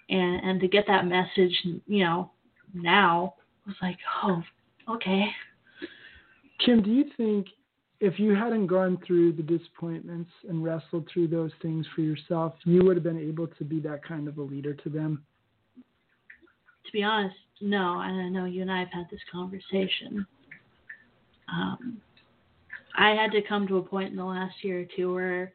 [0.08, 1.54] And and to get that message,
[1.86, 2.30] you know,
[2.74, 3.34] now
[3.66, 4.42] was like, oh,
[4.88, 5.26] okay.
[6.64, 7.48] Kim, do you think
[8.00, 12.84] if you hadn't gone through the disappointments and wrestled through those things for yourself, you
[12.84, 15.24] would have been able to be that kind of a leader to them?
[16.86, 18.00] To be honest, no.
[18.00, 20.26] And I know you and I have had this conversation.
[21.48, 22.00] Um,
[22.96, 25.52] I had to come to a point in the last year or two where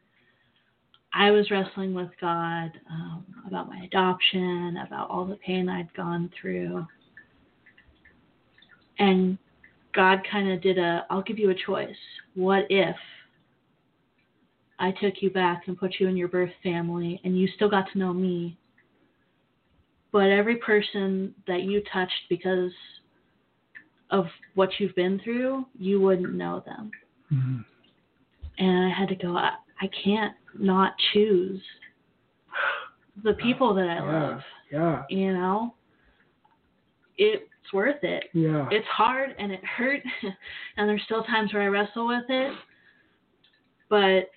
[1.12, 6.30] I was wrestling with God um, about my adoption, about all the pain I'd gone
[6.40, 6.86] through.
[8.98, 9.38] And
[9.94, 11.96] God kind of did a, I'll give you a choice.
[12.34, 12.96] What if
[14.78, 17.90] I took you back and put you in your birth family and you still got
[17.92, 18.58] to know me?
[20.12, 22.72] But every person that you touched because
[24.10, 26.90] of what you've been through, you wouldn't know them.
[27.32, 27.58] Mm-hmm.
[28.64, 31.60] And I had to go, I, I can't not choose
[33.22, 34.02] the people that I Yeah.
[34.28, 34.40] love.
[34.72, 35.02] Yeah.
[35.10, 35.74] You know,
[37.18, 37.42] it's
[37.72, 38.24] worth it.
[38.32, 38.68] Yeah.
[38.70, 40.00] It's hard and it hurt,
[40.76, 42.54] and there's still times where I wrestle with it.
[43.88, 44.30] But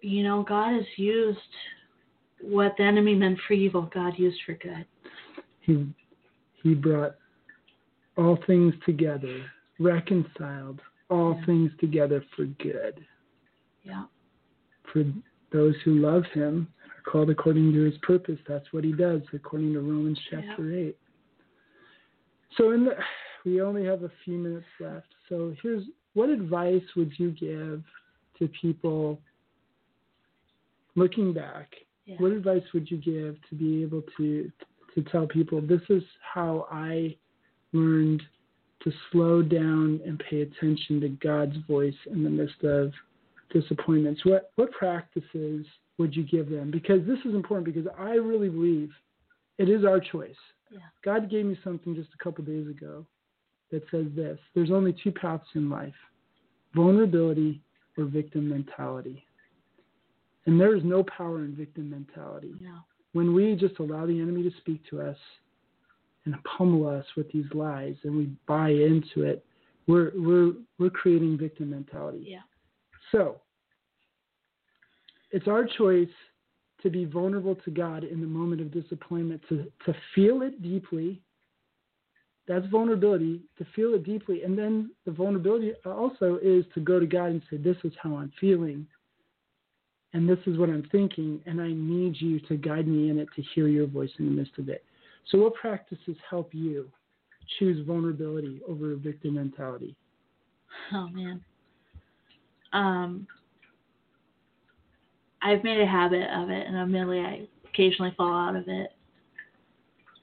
[0.00, 1.38] you know, God has used
[2.42, 3.90] what the enemy meant for evil.
[3.94, 4.84] God used for good.
[5.64, 5.86] He
[6.62, 7.16] he brought
[8.16, 9.44] all things together,
[9.78, 11.44] reconciled all Yeah.
[11.46, 13.04] things together for good.
[13.82, 14.04] Yeah.
[14.84, 15.04] For
[15.50, 18.38] those who love him, are called according to his purpose.
[18.46, 20.96] That's what he does, according to Romans chapter eight.
[22.56, 22.96] So in the
[23.44, 25.08] we only have a few minutes left.
[25.28, 25.84] So here's
[26.14, 27.82] what advice would you give
[28.38, 29.20] to people
[30.94, 31.74] looking back
[32.06, 32.16] Yeah.
[32.18, 34.50] what advice would you give to be able to
[34.94, 37.16] to tell people this is how I
[37.72, 38.22] learned
[38.82, 42.92] to slow down and pay attention to God's voice in the midst of
[43.50, 44.24] disappointments?
[44.24, 45.66] What what practices
[45.98, 46.70] would you give them?
[46.70, 48.90] Because this is important because I really believe
[49.58, 50.34] it is our choice.
[50.70, 50.80] Yeah.
[51.04, 53.06] God gave me something just a couple days ago
[53.70, 54.38] that says this.
[54.54, 55.94] There's only two paths in life.
[56.74, 57.60] Vulnerability
[57.96, 59.24] or victim mentality.
[60.46, 62.54] And there is no power in victim mentality.
[62.60, 62.78] No.
[63.14, 65.16] When we just allow the enemy to speak to us
[66.26, 69.44] and pummel us with these lies and we buy into it,
[69.86, 72.24] we're we're we're creating victim mentality.
[72.26, 72.40] Yeah.
[73.10, 73.40] So
[75.30, 76.08] it's our choice
[76.84, 81.20] to be vulnerable to God in the moment of disappointment, to, to feel it deeply.
[82.46, 84.42] That's vulnerability, to feel it deeply.
[84.42, 88.16] And then the vulnerability also is to go to God and say, This is how
[88.16, 88.86] I'm feeling.
[90.14, 91.40] And this is what I'm thinking.
[91.44, 94.30] And I need you to guide me in it to hear your voice in the
[94.30, 94.84] midst of it.
[95.30, 96.88] So, what practices help you
[97.58, 99.94] choose vulnerability over victim mentality?
[100.92, 101.40] Oh man.
[102.72, 103.26] Um,
[105.42, 108.92] I've made a habit of it, and admittedly, I occasionally fall out of it.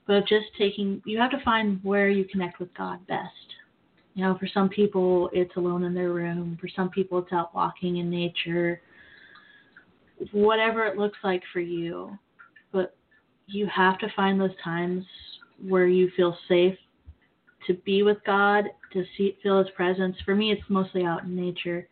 [0.08, 3.30] But just taking, you have to find where you connect with God best.
[4.16, 6.58] You know, for some people, it's alone in their room.
[6.60, 8.82] For some people, it's out walking in nature.
[10.32, 12.18] Whatever it looks like for you,
[12.72, 12.96] but
[13.48, 15.04] you have to find those times
[15.68, 16.78] where you feel safe
[17.68, 20.16] to be with God, to see feel His presence.
[20.26, 21.88] For me, it's mostly out in nature.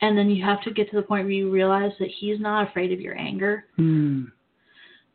[0.00, 2.68] And then you have to get to the point where you realize that He's not
[2.68, 4.26] afraid of your anger, Hmm.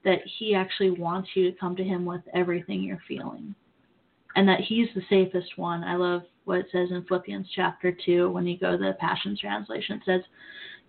[0.04, 3.56] that He actually wants you to come to Him with everything you're feeling,
[4.36, 5.84] and that He's the safest one.
[5.84, 9.38] I love what it says in Philippians chapter 2 when you go to the Passion
[9.40, 9.98] Translation.
[9.98, 10.22] It says,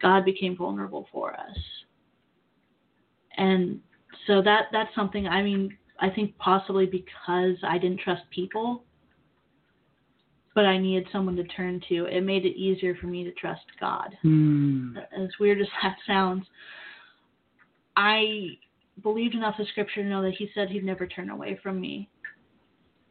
[0.01, 1.57] God became vulnerable for us.
[3.37, 3.81] And
[4.27, 8.85] so that that's something I mean I think possibly because I didn't trust people,
[10.55, 12.07] but I needed someone to turn to.
[12.07, 14.17] It made it easier for me to trust God.
[14.23, 14.97] Hmm.
[15.17, 16.45] As weird as that sounds,
[17.97, 18.59] I
[19.03, 22.09] believed enough of Scripture to know that He said He'd never turn away from me.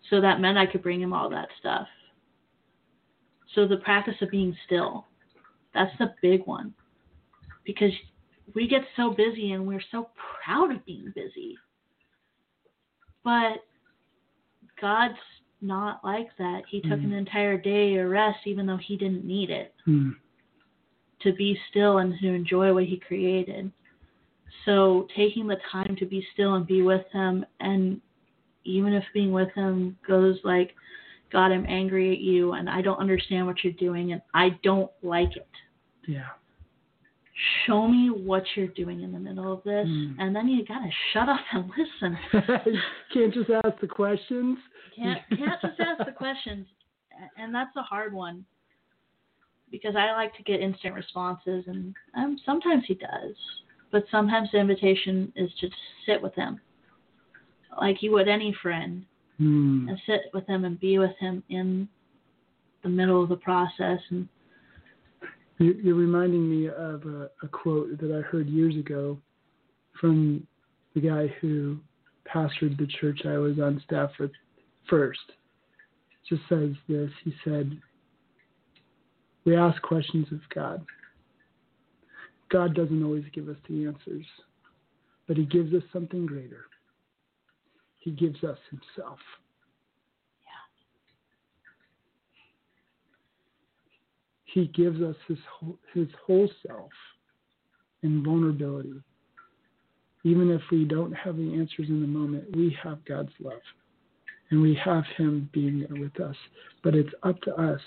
[0.10, 1.88] So that meant I could bring Him all that stuff.
[3.56, 5.06] So the practice of being still,
[5.74, 6.74] that's the big one.
[7.66, 7.92] Because
[8.54, 10.10] we get so busy and we're so
[10.44, 11.58] proud of being busy.
[13.24, 13.64] But
[14.80, 15.18] God's
[15.62, 16.64] not like that.
[16.68, 17.06] He took Mm.
[17.06, 20.12] an entire day of rest even though he didn't need it Hmm.
[21.20, 23.72] to be still and to enjoy what he created.
[24.66, 28.02] So taking the time to be still and be with him and
[28.66, 30.76] even if being with him goes like,
[31.34, 34.92] God, I'm angry at you and I don't understand what you're doing and I don't
[35.02, 35.48] like it.
[36.08, 36.28] Yeah.
[37.66, 40.16] Show me what you're doing in the middle of this Mm.
[40.20, 42.18] and then you gotta shut up and listen.
[43.14, 44.60] Can't just ask the questions.
[44.96, 46.68] Can't can't just ask the questions,
[47.36, 48.46] and that's a hard one
[49.72, 53.36] because I like to get instant responses, and um, sometimes he does,
[53.92, 56.62] but sometimes the invitation is to just sit with him,
[57.82, 59.04] like you would any friend,
[59.38, 59.88] Hmm.
[59.90, 61.88] and sit with him and be with him in
[62.84, 64.00] the middle of the process.
[64.10, 64.28] And
[65.60, 69.20] You- You're reminding me of a, a quote that I heard years ago
[70.00, 70.46] from
[70.94, 71.80] the guy who
[72.26, 74.32] pastored the church I was on staff with
[74.88, 75.20] first.
[75.30, 77.12] It Just says this.
[77.24, 77.80] He said,
[79.46, 80.86] "We ask questions of God.
[82.50, 84.26] God doesn't always give us the answers,
[85.28, 86.66] but He gives us something greater.
[88.04, 89.20] He gives us Himself."
[90.46, 90.52] Yeah.
[94.44, 96.92] He gives us his whole, his whole self
[98.02, 99.02] in vulnerability.
[100.26, 103.62] Even if we don't have the answers in the moment, we have God's love.
[104.50, 106.36] And we have him being there with us.
[106.84, 107.82] But it's up to us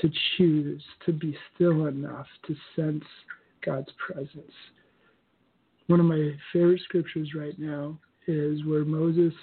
[0.00, 3.04] to choose to be still enough to sense
[3.64, 4.52] God's presence.
[5.86, 7.98] One of my favorite scriptures right now
[8.30, 9.34] is where Moses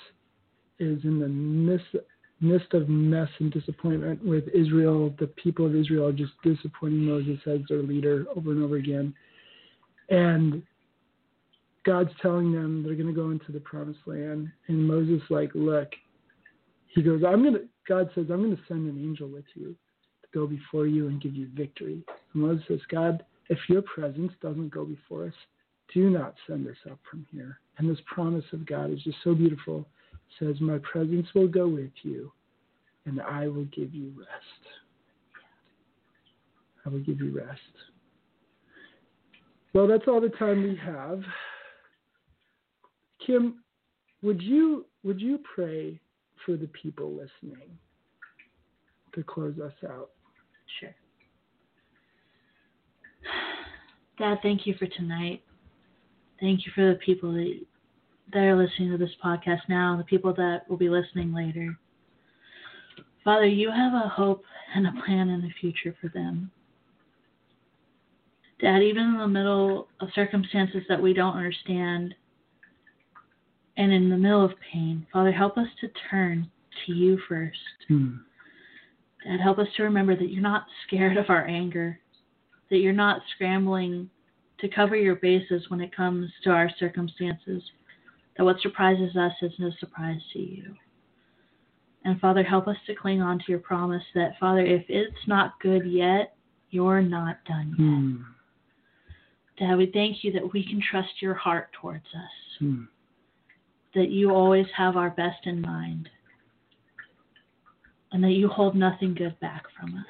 [0.80, 1.96] is in the midst
[2.40, 7.60] midst of mess and disappointment with Israel, the people of Israel just disappointing Moses as
[7.68, 9.14] their leader over and over again.
[10.10, 10.62] And
[11.84, 14.52] God's telling them they're going to go into the promised land.
[14.68, 15.90] And Moses, like, look,
[16.90, 19.76] he goes, I'm going to, God says, I'm going to send an angel with you
[20.22, 22.04] to go before you and give you victory.
[22.34, 25.34] And Moses says, God, if your presence doesn't go before us,
[25.94, 27.60] do not send us up from here.
[27.78, 31.68] And this promise of God is just so beautiful It says, My presence will go
[31.68, 32.32] with you,
[33.06, 34.64] and I will give you rest.
[36.86, 37.62] I will give you rest.
[39.74, 41.22] Well, that's all the time we have.
[43.26, 43.64] Kim,
[44.22, 46.00] would you would you pray
[46.46, 47.78] for the people listening
[49.14, 50.10] to close us out?
[50.80, 50.96] sure.
[54.18, 55.44] Dad, thank you for tonight.
[56.40, 57.60] Thank you for the people that
[58.34, 61.78] that are listening to this podcast now, and the people that will be listening later.
[63.24, 64.44] Father, you have a hope
[64.76, 66.52] and a plan in the future for them.
[68.60, 72.16] Dad, even in the middle of circumstances that we don't understand
[73.78, 76.50] and in the middle of pain, Father, help us to turn
[76.86, 77.58] to you first.
[77.88, 78.16] Hmm.
[79.24, 82.00] Dad, help us to remember that you're not scared of our anger,
[82.70, 84.10] that you're not scrambling
[84.60, 87.62] to cover your bases when it comes to our circumstances,
[88.38, 90.76] that what surprises us is no surprise to you.
[92.06, 95.60] And Father, help us to cling on to your promise that, Father, if it's not
[95.62, 96.36] good yet,
[96.70, 97.78] you're not done yet.
[97.78, 98.16] Hmm.
[99.60, 102.84] Dad, we thank you that we can trust your heart towards us, Hmm.
[103.94, 106.10] that you always have our best in mind,
[108.12, 110.06] and that you hold nothing good back from us.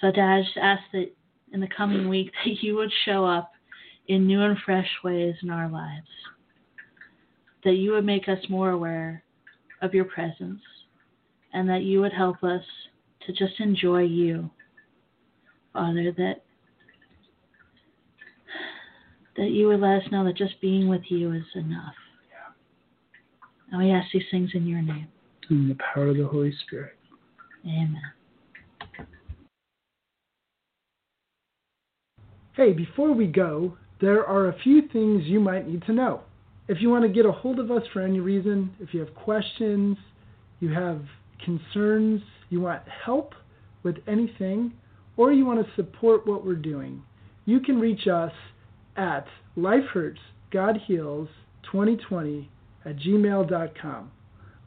[0.00, 1.15] So, Dad, I just ask that
[1.52, 3.52] in the coming week that you would show up
[4.08, 6.06] in new and fresh ways in our lives,
[7.64, 9.22] that you would make us more aware
[9.82, 10.60] of your presence,
[11.52, 12.62] and that you would help us
[13.26, 14.50] to just enjoy you,
[15.72, 16.42] Father, that
[19.36, 21.94] that you would let us know that just being with you is enough.
[23.70, 25.08] And we ask these things in your name.
[25.50, 26.94] In the power of the Holy Spirit.
[27.64, 28.00] Amen.
[32.56, 36.22] Hey, before we go, there are a few things you might need to know.
[36.68, 39.14] If you want to get a hold of us for any reason, if you have
[39.14, 39.98] questions,
[40.60, 41.02] you have
[41.44, 43.34] concerns, you want help
[43.82, 44.72] with anything,
[45.18, 47.02] or you want to support what we're doing,
[47.44, 48.32] you can reach us
[48.96, 49.26] at
[49.58, 52.46] lifehurtsgodheals2020
[52.86, 54.10] at gmail.com.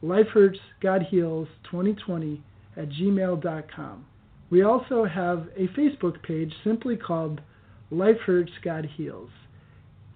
[0.04, 2.40] lifehurtsgodheals2020
[2.76, 4.04] at gmail.com.
[4.48, 7.40] We also have a Facebook page simply called
[7.90, 9.30] Life Hurts God Heals.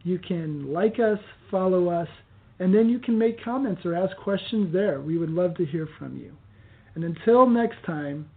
[0.02, 1.18] You can like us,
[1.50, 2.08] follow us,
[2.58, 5.00] and then you can make comments or ask questions there.
[5.00, 6.32] We would love to hear from you.
[6.94, 8.28] And until next time,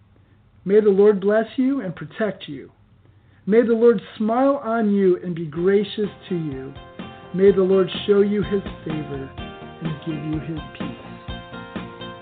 [0.66, 2.72] may the Lord bless you and protect you.
[3.46, 6.74] May the Lord smile on you and be gracious to you.
[7.34, 11.08] May the Lord show you his favor and give you his peace.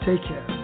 [0.05, 0.54] Take care.